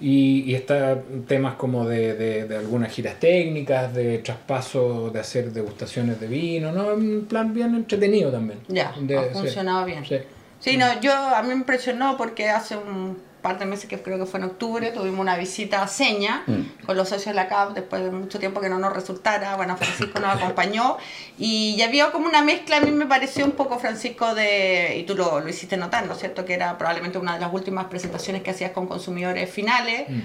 [0.00, 5.52] y, y está temas como de, de- de algunas giras técnicas, de traspaso, de hacer
[5.52, 6.94] degustaciones de vino, ¿no?
[6.94, 8.60] Un plan bien entretenido también.
[8.68, 10.04] Ya, De- ha sí, funcionado bien.
[10.06, 10.16] sí.
[10.60, 14.18] Sí, no, yo a mí me impresionó porque hace un par de meses, que creo
[14.18, 16.84] que fue en octubre, tuvimos una visita a Seña Mm.
[16.86, 19.76] con los socios de la CAP, después de mucho tiempo que no nos resultara, bueno,
[19.76, 20.96] Francisco nos acompañó
[21.38, 25.04] y ya había como una mezcla, a mí me pareció un poco, Francisco, de, y
[25.04, 27.86] tú lo, lo hiciste notar, ¿no es cierto?, que era probablemente una de las últimas
[27.86, 30.08] presentaciones que hacías con consumidores finales.
[30.08, 30.20] Mm.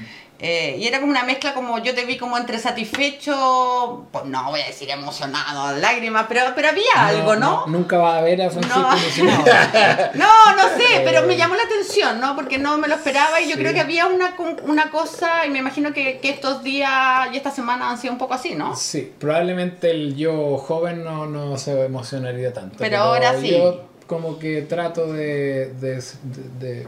[0.46, 4.50] Eh, y era como una mezcla como yo te vi como entre satisfecho, pues no
[4.50, 7.66] voy a decir emocionado, lágrimas, pero, pero había algo, ¿no?
[7.68, 8.90] Nunca va a ver a Francisco No.
[10.16, 12.36] No, no sé, pero me llamó la atención, ¿no?
[12.36, 13.60] Porque no me lo esperaba y yo Sí.
[13.62, 14.36] creo que había una,
[14.66, 18.20] una cosa, y me imagino que, que estos días y esta semana han sido un
[18.20, 18.76] poco así, ¿no?
[18.76, 22.76] Sí, probablemente el yo joven no, no se emocionaría tanto.
[22.80, 23.52] Pero ahora sí.
[23.52, 26.88] Yo como que trato de, de, de- de consi-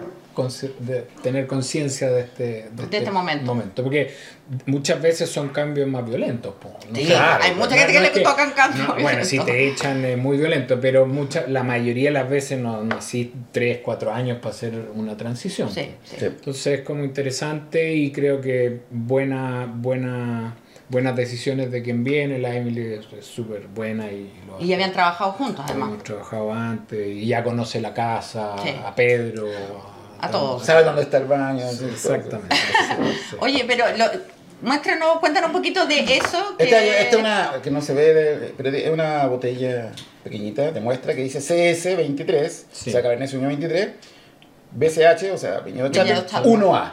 [0.80, 3.56] de tener conciencia de este, este momento.
[3.84, 4.14] Porque
[4.66, 6.54] muchas veces son cambios más violentos.
[6.64, 6.96] ¿no?
[6.96, 8.88] Sí, Claro, hay mucha No, gente que no le es tocan cambios.
[8.88, 12.60] no, bueno, si te echan es muy violento, pero mucha, la mayoría de las veces
[12.60, 15.72] no, así 3, 4 años para hacer una transición.
[15.72, 16.18] Sí, sí.
[16.26, 20.56] Entonces es como interesante y creo que buena, buena,
[20.90, 22.38] buenas decisiones de quien viene.
[22.38, 25.90] La Emily es súper buena y lo Y ya habían trabajado juntos, además.
[25.90, 28.70] Hemos trabajado antes y ya conoce la casa, Sí.
[28.86, 29.48] a Pedro.
[30.22, 30.66] A todos.
[30.66, 31.66] ¿Sabe dónde está el baño?
[31.72, 32.56] Sí, Exactamente.
[32.56, 33.36] sí.
[33.40, 34.06] Oye, pero lo,
[34.62, 36.56] muéstranos, cuéntanos un poquito de eso.
[36.58, 36.64] Que...
[36.66, 39.92] Esta, esta es una, que no se ve, de- pero es una botella
[40.24, 42.90] pequeñita, te muestra que dice CS23, Sí.
[42.90, 43.90] o sea, Cabernet Sauvignon 23,
[44.72, 46.14] BCH, o sea, Viñedo Chate.
[46.44, 46.92] 1A.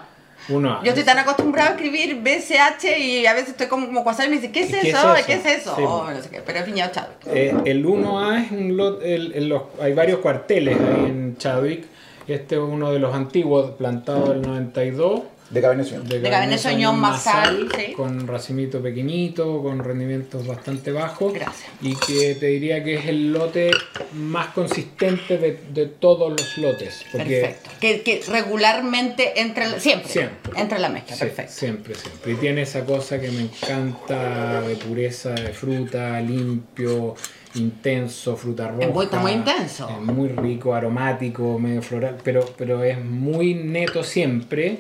[0.49, 4.27] Uno, Yo estoy tan acostumbrado a escribir BCH y a veces estoy como, como cuasar
[4.27, 5.15] y me dice, ¿qué es ¿Qué es eso?
[5.15, 5.25] eso?
[5.27, 5.77] ¿Qué es eso?
[5.77, 5.83] Sí.
[5.87, 7.27] Oh, no sé qué, pero es viñedo Chadwick.
[7.33, 11.87] Eh, el 1A es un lot, el- el- los- hay varios cuarteles ahí en Chadwick.
[12.29, 15.23] Este es uno de los antiguos, plantado del 92.
[15.51, 16.09] De Cabernet Sauvignon.
[16.23, 17.93] De Cabernet Sauvignon Marsal, sí.
[17.93, 21.35] Con racimito pequeñito, con rendimientos bastante bajos.
[21.35, 21.69] Gracias.
[21.83, 23.71] Y que te diría que es el lote
[24.15, 27.05] más consistente de, de todos los lotes.
[27.13, 27.71] Porque Perfecto.
[27.81, 30.53] Que, que regularmente entra, en la- siempre, Siempre.
[30.57, 31.53] entra en la mezcla, Sí, perfecto.
[31.53, 32.33] Siempre, siempre.
[32.33, 37.15] Y tiene esa cosa que me encanta de pureza de fruta, limpio,
[37.55, 38.87] intenso, fruta roja.
[39.33, 39.89] muy- intenso.
[39.89, 44.79] Es muy rico, aromático, medio floral, pero, pero es muy neto siempre.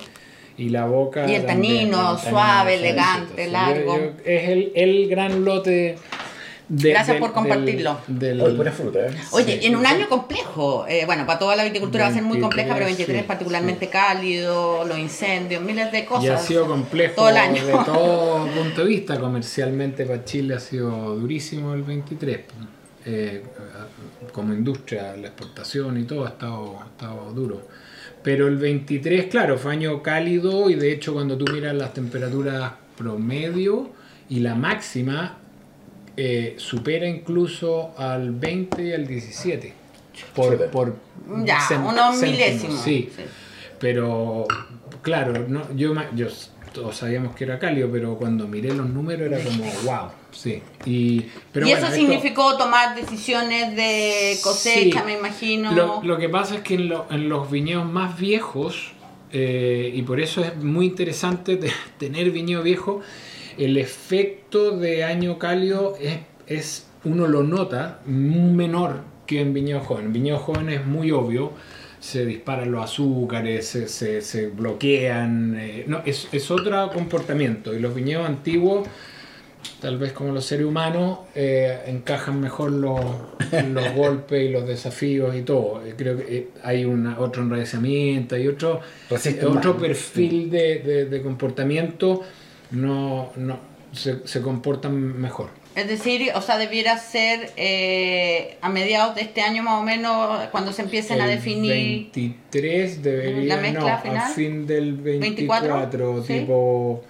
[0.58, 1.26] Y la boca.
[1.26, 3.96] Y el también, tanino, el suave, elegante, largo.
[3.96, 5.96] Yo- yo- es el, el gran lote
[6.74, 6.90] de.
[6.90, 7.98] Gracias por compartirlo.
[8.06, 9.10] del- Hoy del- pura fruta, ¿eh?
[9.32, 9.86] Oye, Sí, en un sí.
[9.88, 13.20] año complejo, eh, bueno, para toda la viticultura va a ser muy compleja, pero 23
[13.20, 16.24] sí, particularmente cálido, los incendios, miles de cosas.
[16.24, 17.64] Y ha sido complejo Todo el año.
[17.66, 19.20] de todo punto de vista.
[19.20, 22.40] Comercialmente para Chile ha sido durísimo el 23.
[23.04, 23.42] Eh,
[24.32, 27.68] como industria, la exportación y todo ha estado, ha estado duro.
[28.22, 32.72] Pero el 23, claro, fue año cálido y de hecho cuando tú miras las temperaturas
[32.96, 33.90] promedio
[34.28, 35.38] y la máxima,
[36.16, 39.74] eh, supera incluso al 20 y al 17.
[40.34, 40.96] Por, por
[41.44, 42.80] Ya, unos milésimos.
[42.82, 43.08] Sí.
[43.16, 43.22] Sí.
[43.78, 44.46] Pero,
[45.02, 46.26] claro, no, yo, yo
[46.72, 50.62] todos sabíamos que era cálido, pero cuando miré los números era como, wow, sí.
[50.84, 55.06] Y, pero y bueno, eso esto- significó tomar decisiones de cosecha, Sí.
[55.06, 55.72] me imagino.
[55.72, 58.92] Lo, lo que pasa es que en, lo- en los viñedos más viejos,
[59.32, 63.00] eh, y por eso es muy interesante de- tener viñedo viejo,
[63.58, 70.06] el efecto de año cálido es, es uno lo nota menor que en viñedo joven.
[70.06, 71.52] En viñedo joven es muy obvio,
[72.00, 77.74] se disparan los azúcares, se, se- se bloquean, eh, no, es, es otro comportamiento.
[77.74, 78.88] Y los viñedos antiguos
[79.80, 83.00] tal vez como los seres humanos eh, encajan mejor los,
[83.72, 85.84] los golpes y los desafíos y todo.
[85.84, 88.80] Eh, Creo que hay una, otro enraizamiento, hay otro,
[89.10, 89.82] Resisten otro más.
[89.82, 92.22] perfil de, de- de comportamiento,
[92.72, 93.58] no, no
[93.92, 95.48] se, se comportan mejor.
[95.74, 100.48] Es decir, o sea, debiera ser eh, a mediados de este año más o menos
[100.50, 102.10] cuando se empiecen a El definir.
[102.14, 104.16] 23 debería, ¿La mezcla no, final?
[104.18, 106.40] a fin del 24, 24, ¿sí?
[106.40, 107.02] tipo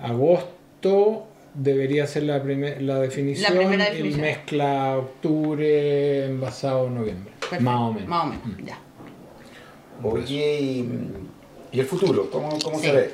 [0.00, 7.64] agosto debería ser la, primer- la definición, La primera y mezcla octubre, envasado noviembre, Perfecto,
[7.64, 8.08] más o menos.
[8.08, 8.78] Más o menos, ya.
[10.02, 10.88] Oye, y,
[11.72, 12.86] y el futuro, ¿cómo, cómo Sí.
[12.86, 13.10] se ve?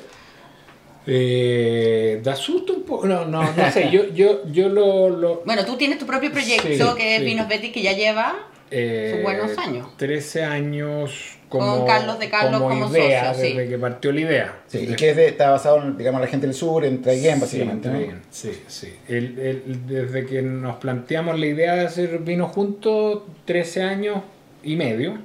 [1.07, 5.09] Eh, da susto un poco, no, no, no sé, yo, yo, yo lo...
[5.09, 7.25] lo Bueno, tú tienes tu propio proyecto Sí, que es sí.
[7.25, 8.35] Vinos Betty que ya lleva
[8.69, 9.97] eh, Sus buenos años.
[9.97, 13.53] 13 años como, Con Carlos de Carlos como idea, socio, sí.
[13.57, 14.59] desde que partió la idea.
[14.67, 17.41] Sí, y que es de- está basado en, digamos, la gente del sur, en Traiguén,
[17.41, 17.99] básicamente, Sí, ¿no?
[17.99, 18.93] bien, sí, sí.
[19.09, 24.19] El- el- desde que nos planteamos la idea de hacer vino juntos, 13 años
[24.63, 25.17] y medio.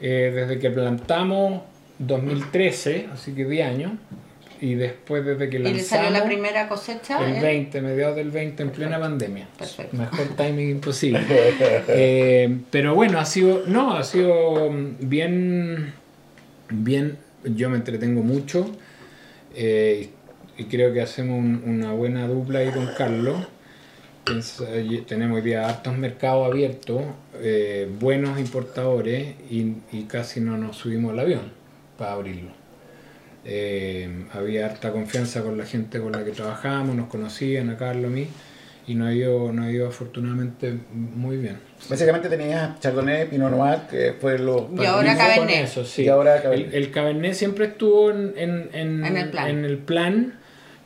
[0.00, 1.62] Eh, desde que plantamos
[2.00, 3.92] 2013, así que 10 años.
[4.62, 7.18] Y después desde que y le salió lanzamos la primera cosecha.
[7.28, 7.40] el ¿eh?
[7.42, 9.48] 20, mediados del 20 en plena pandemia.
[9.58, 9.96] Perfecto.
[9.96, 11.20] Mejor timing imposible.
[11.88, 15.92] Eh, pero bueno, ha sido, no, ha sido mm, bien,
[16.70, 18.70] bien, yo me entretengo mucho
[19.56, 20.10] eh,
[20.56, 23.36] y creo que hacemos un- una buena dupla ahí con Carlos.
[24.68, 27.02] Eh, Tenemos hoy día hartos mercados abiertos,
[27.40, 31.52] eh, buenos importadores y, y casi no nos subimos al avión
[31.98, 32.61] para abrirlo.
[33.44, 38.06] Eh, había harta confianza con la gente con la que trabajábamos, nos conocían a Carlos,
[38.06, 38.28] a mí,
[38.86, 41.56] y nos ha ido, nos ha ido afortunadamente muy bien.
[41.90, 44.62] Básicamente tenías Chardonnay, Pinot Noir, que fue los...
[44.76, 45.64] Y ahora Cabernet.
[45.64, 46.02] eso, sí.
[46.04, 46.68] Y ahora Cabernet.
[46.68, 49.48] El, el Cabernet siempre estuvo en, en- en- En el plan.
[49.48, 50.34] en el plan.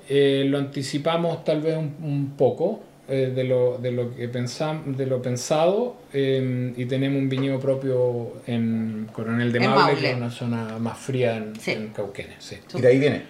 [0.08, 2.82] Eh, lo anticipamos tal vez un, un poco.
[3.08, 7.60] Eh, de, lo, de, lo que pensam, de lo pensado eh, y tenemos un viñedo
[7.60, 10.00] propio en Coronel de Maule, Maule.
[10.00, 11.72] que es una zona más fría en, Sí.
[11.72, 12.36] en Cauquenes.
[12.40, 12.56] Sí.
[12.74, 13.22] Y de ahí viene.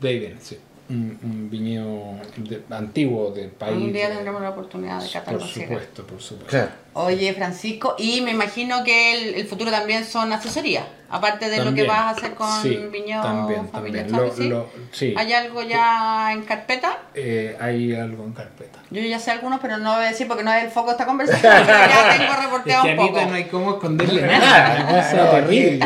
[0.00, 0.58] De ahí viene, sí.
[0.90, 3.74] Un, un viñedo de- antiguo del país.
[3.76, 5.40] Un día tendremos la oportunidad de catarlo.
[5.40, 6.50] Por supuesto, por supuesto.
[6.50, 6.70] Claro.
[6.92, 11.74] Oye, Francisco, y me imagino que el, el futuro también son asesorías, aparte de lo
[11.74, 14.12] que vas a hacer con Sí, Viñedo también, Familia también.
[14.12, 14.48] Lo- Chávez, ¿sí?
[14.48, 15.14] lo- sí.
[15.16, 16.98] ¿Hay algo ya en carpeta?
[17.14, 18.78] Eh, hay algo en carpeta.
[18.90, 20.92] Yo ya sé algunos, pero no voy a decir porque no es el foco de
[20.92, 21.52] esta conversación.
[21.66, 23.20] ya tengo Es reporteado que un poco.
[23.26, 24.86] No hay cómo esconderle nada.
[24.86, 25.80] Cosa no, terrible.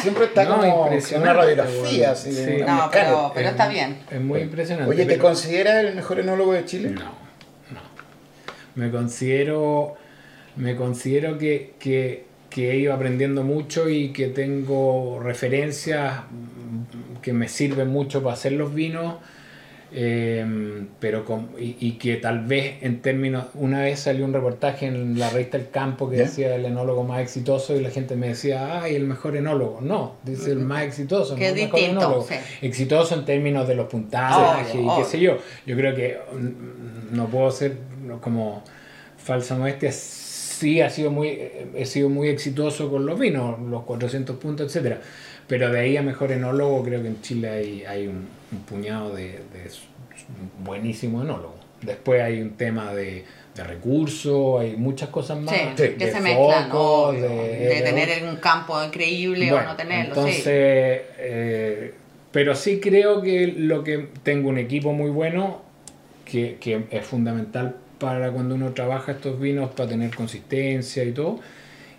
[0.00, 3.98] siempre está No, como una impresionante, radiografía, así, una No, pero, pero Es- está bien.
[4.10, 4.90] Es muy impresionante.
[4.90, 6.90] Oye, ¿te pero- consideras el mejor enólogo de Chile?
[6.90, 7.80] No, no.
[8.74, 9.94] Me considero,
[10.56, 12.26] me considero que, que,
[12.56, 16.22] que he ido aprendiendo mucho y que tengo referencias
[17.20, 19.16] que me sirven mucho para hacer los vinos.
[19.92, 20.44] eh,
[20.98, 25.16] pero con- y, y que tal vez en términos, una vez salió un reportaje en
[25.18, 28.82] la revista El Campo que decía el enólogo más exitoso y la gente me decía,
[28.82, 29.80] ay, el mejor enólogo.
[29.80, 32.26] No, dice el más exitoso, Que no es el mejor enólogo.
[32.28, 32.34] sí.
[32.62, 35.38] Exitoso en términos de los puntajes Obvio, y qué sé yo.
[35.66, 37.76] Yo creo que mm, no puedo ser
[38.20, 38.64] como
[39.18, 39.92] falsa modestia.
[40.58, 41.38] Sí, ha sido muy,
[41.74, 45.00] he sido muy exitoso con los vinos, los 400 puntos, etcétera.
[45.46, 49.14] Pero de ahí a mejor enólogo, creo que en Chile hay, hay un, un puñado
[49.14, 49.70] de, de
[50.64, 51.60] buenísimos enólogos.
[51.82, 55.54] Después hay un tema de, de recursos, hay muchas cosas más.
[55.54, 59.70] Sí, que de se mezclan, focos, obvio, de- de, tener un campo increíble bueno, o
[59.72, 60.14] no tenerlo.
[60.14, 60.50] Entonces, sí.
[61.18, 61.94] eh,
[62.32, 65.62] pero sí creo que lo que tengo un equipo muy bueno
[66.24, 71.40] que, que es fundamental para cuando uno trabaja estos vinos para tener consistencia y todo.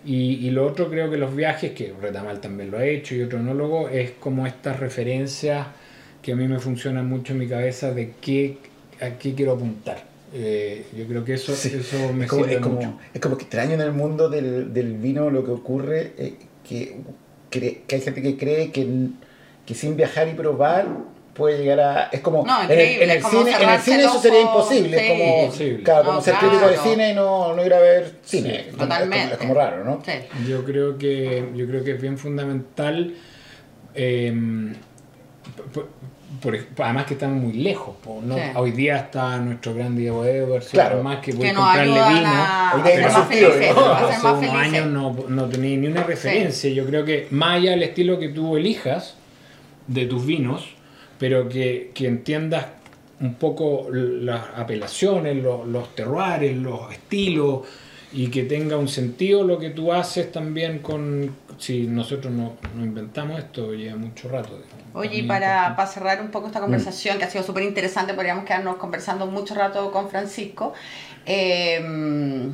[0.04, 3.22] Y, y lo otro creo que los viajes, que Retamal también lo ha hecho y
[3.22, 5.66] otro enólogo, es como estas referencias
[6.22, 8.58] que a mí me funcionan mucho en mi cabeza de qué,
[9.00, 10.04] a qué quiero apuntar.
[10.34, 11.72] Eh, yo creo que eso, Sí.
[11.80, 12.98] eso me Es como, sirve es, como, mucho.
[13.14, 16.34] es como que extraño en el mundo del, del vino lo que ocurre, eh,
[16.68, 16.96] que,
[17.50, 18.86] que hay gente que cree que,
[19.66, 20.86] que sin viajar y probar
[21.38, 22.08] puede llegar a...
[22.12, 22.44] Es como...
[22.44, 24.98] No, en el, en el como cine, en el cine eso sería imposible.
[24.98, 25.04] sí.
[25.06, 25.82] Es como, Imposible.
[25.84, 26.90] claro, No, como ser crítico de claro.
[26.90, 28.50] cine y no, no ir a ver cine.
[28.50, 28.54] Sí.
[28.56, 29.32] Es como- es como- Totalmente.
[29.34, 30.02] Es como raro, ¿no?
[30.04, 30.12] Sí.
[30.46, 33.14] Yo creo que, yo creo que es bien fundamental.
[33.94, 34.32] eh,
[35.72, 35.88] por-
[36.42, 37.96] por- además que estamos muy lejos.
[38.02, 38.34] po, ¿no?
[38.36, 38.40] Sí.
[38.54, 41.02] Hoy día está nuestro gran Diego Edwards, Claro.
[41.02, 42.02] más que voy Que comprarle vino.
[42.04, 43.74] a, Hoy día más felices.
[43.74, 43.84] ¿no?
[43.92, 44.58] Hace unos felices.
[44.60, 46.70] años no, no tenía ni una referencia.
[46.70, 49.14] Yo creo que más allá del estilo que tú elijas
[49.86, 50.74] de tus vinos,
[51.18, 52.66] pero que, que entiendas
[53.20, 57.62] un poco las apelaciones, los, los terroirs, los estilos
[58.12, 61.34] y que tenga un sentido lo que tú haces también con...
[61.58, 64.50] Si nosotros no, no inventamos esto, lleva mucho rato.
[64.50, 64.94] digamos.
[64.94, 68.44] Oye, y para, para cerrar un poco esta conversación, que ha sido súper interesante, podríamos
[68.44, 70.72] quedarnos conversando mucho rato con Francisco.
[71.26, 72.48] eh,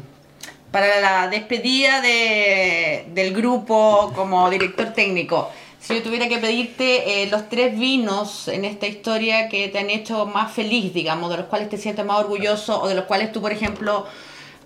[0.70, 5.48] para la despedida de- del grupo como director técnico,
[5.86, 9.90] si yo tuviera que pedirte eh, los tres vinos en esta historia que te han
[9.90, 13.32] hecho más feliz, digamos, de los cuales te sientes más orgulloso o de los cuales
[13.32, 14.06] tú, por ejemplo,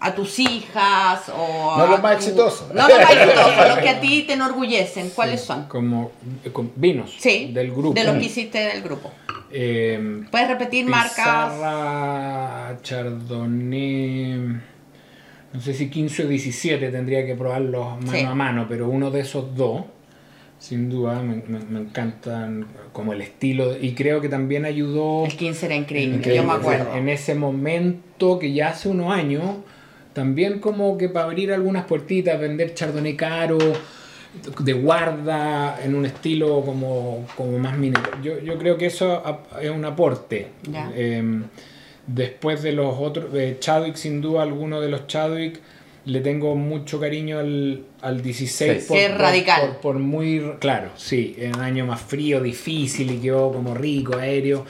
[0.01, 2.73] a tus hijas o No a los más tu- exitosos.
[2.73, 5.65] No los más exitosos, los que a ti te enorgullecen, ¿cuáles son?
[5.65, 6.13] Como
[6.53, 7.95] con vinos Sí, del grupo.
[7.95, 9.11] de los que hiciste del grupo.
[9.51, 11.17] Eh, Puedes repetir marcas.
[11.53, 14.37] Pizarra, Chardonnay,
[15.53, 18.21] no sé si 15 o 17 tendría que probarlos mano Sí.
[18.21, 19.83] a mano, pero uno de esos dos,
[20.59, 25.37] sin duda, me, me- me encantan como el estilo y creo que también ayudó El
[25.37, 26.97] 15 era increíble, Increíble, yo me acuerdo.
[26.97, 29.43] en ese momento que ya hace unos años,
[30.13, 33.59] también como que para abrir algunas puertitas, vender Chardonnay caro,
[34.59, 37.97] de guarda, en un estilo como, como más mini.
[38.23, 39.23] Yo, yo creo que eso
[39.63, 40.49] es un aporte.
[40.95, 41.23] Eh,
[42.07, 45.61] después de los otros, de Chadwick, sin duda, alguno de los Chadwick,
[46.09, 48.95] le tengo mucho cariño al, al 16 Sí.
[48.95, 49.61] Que es radical.
[49.73, 54.17] por- por muy claro, sí, en un año más frío, difícil y quedó como rico,
[54.17, 54.65] aéreo.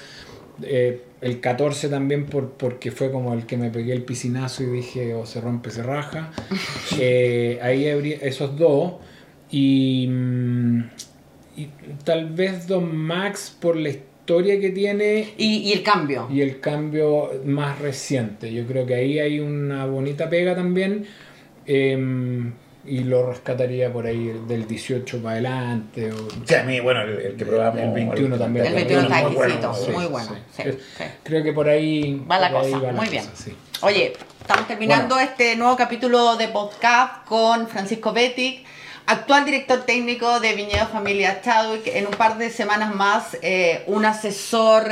[0.62, 4.66] Eh, el 14 también por, porque fue como el que me pegué el piscinazo y
[4.66, 6.30] dije o se rompe, se raja.
[6.98, 8.94] Eh, ahí habría esos dos.
[9.50, 10.80] Y, mm,
[11.56, 11.68] y
[12.04, 16.28] tal vez Don Max por la historia que tiene Y, y el cambio.
[16.30, 18.52] y el cambio más reciente.
[18.52, 21.06] Yo creo que ahí hay una bonita pega también.
[21.68, 22.52] Em,
[22.84, 26.10] y lo rescataría por ahí del 18 para adelante.
[26.12, 26.16] O,
[26.46, 27.80] Sí, a mí, bueno, el, el que probamos.
[27.80, 28.66] El 21 también.
[28.66, 29.90] El 21 está muy bueno, sí.
[29.90, 30.36] muy bueno.
[30.56, 30.62] sí,
[30.96, 31.04] sí.
[31.22, 33.24] Creo que por ahí Va la cosa, va la muy bien.
[33.24, 33.54] cosa, sí.
[33.82, 38.64] Oye, estamos terminando este nuevo capítulo de podcast con Francisco Betic.
[39.08, 44.04] Actual director técnico de Viñedo Familia Chadwick, en un par de semanas más eh, un
[44.04, 44.84] asesor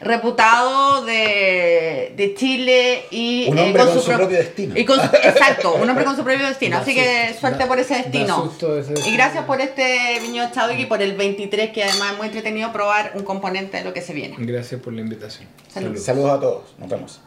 [0.00, 4.74] reputado de, de Chile y Un eh, hombre con su pro- propio destino.
[4.78, 6.78] y con su- exacto, un hombre con su propio destino.
[6.78, 8.44] Así que suerte por ese destino.
[8.44, 9.16] susto ese Y destino.
[9.16, 13.12] gracias por este Viñedo Chadwick y por el 23, que además es muy entretenido probar
[13.14, 14.36] un componente de lo que se viene.
[14.38, 15.48] Gracias por la invitación.
[15.72, 15.96] Salud.
[15.98, 16.74] Saludos a todos.
[16.78, 17.20] Nos vemos.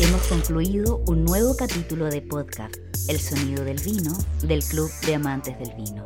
[0.00, 2.76] Hemos concluido un nuevo capítulo de podcast,
[3.08, 6.04] El sonido del vino, del Club de Amantes del Vino.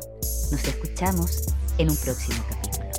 [0.51, 1.43] Nos escuchamos
[1.77, 2.92] en un próximo capítulo.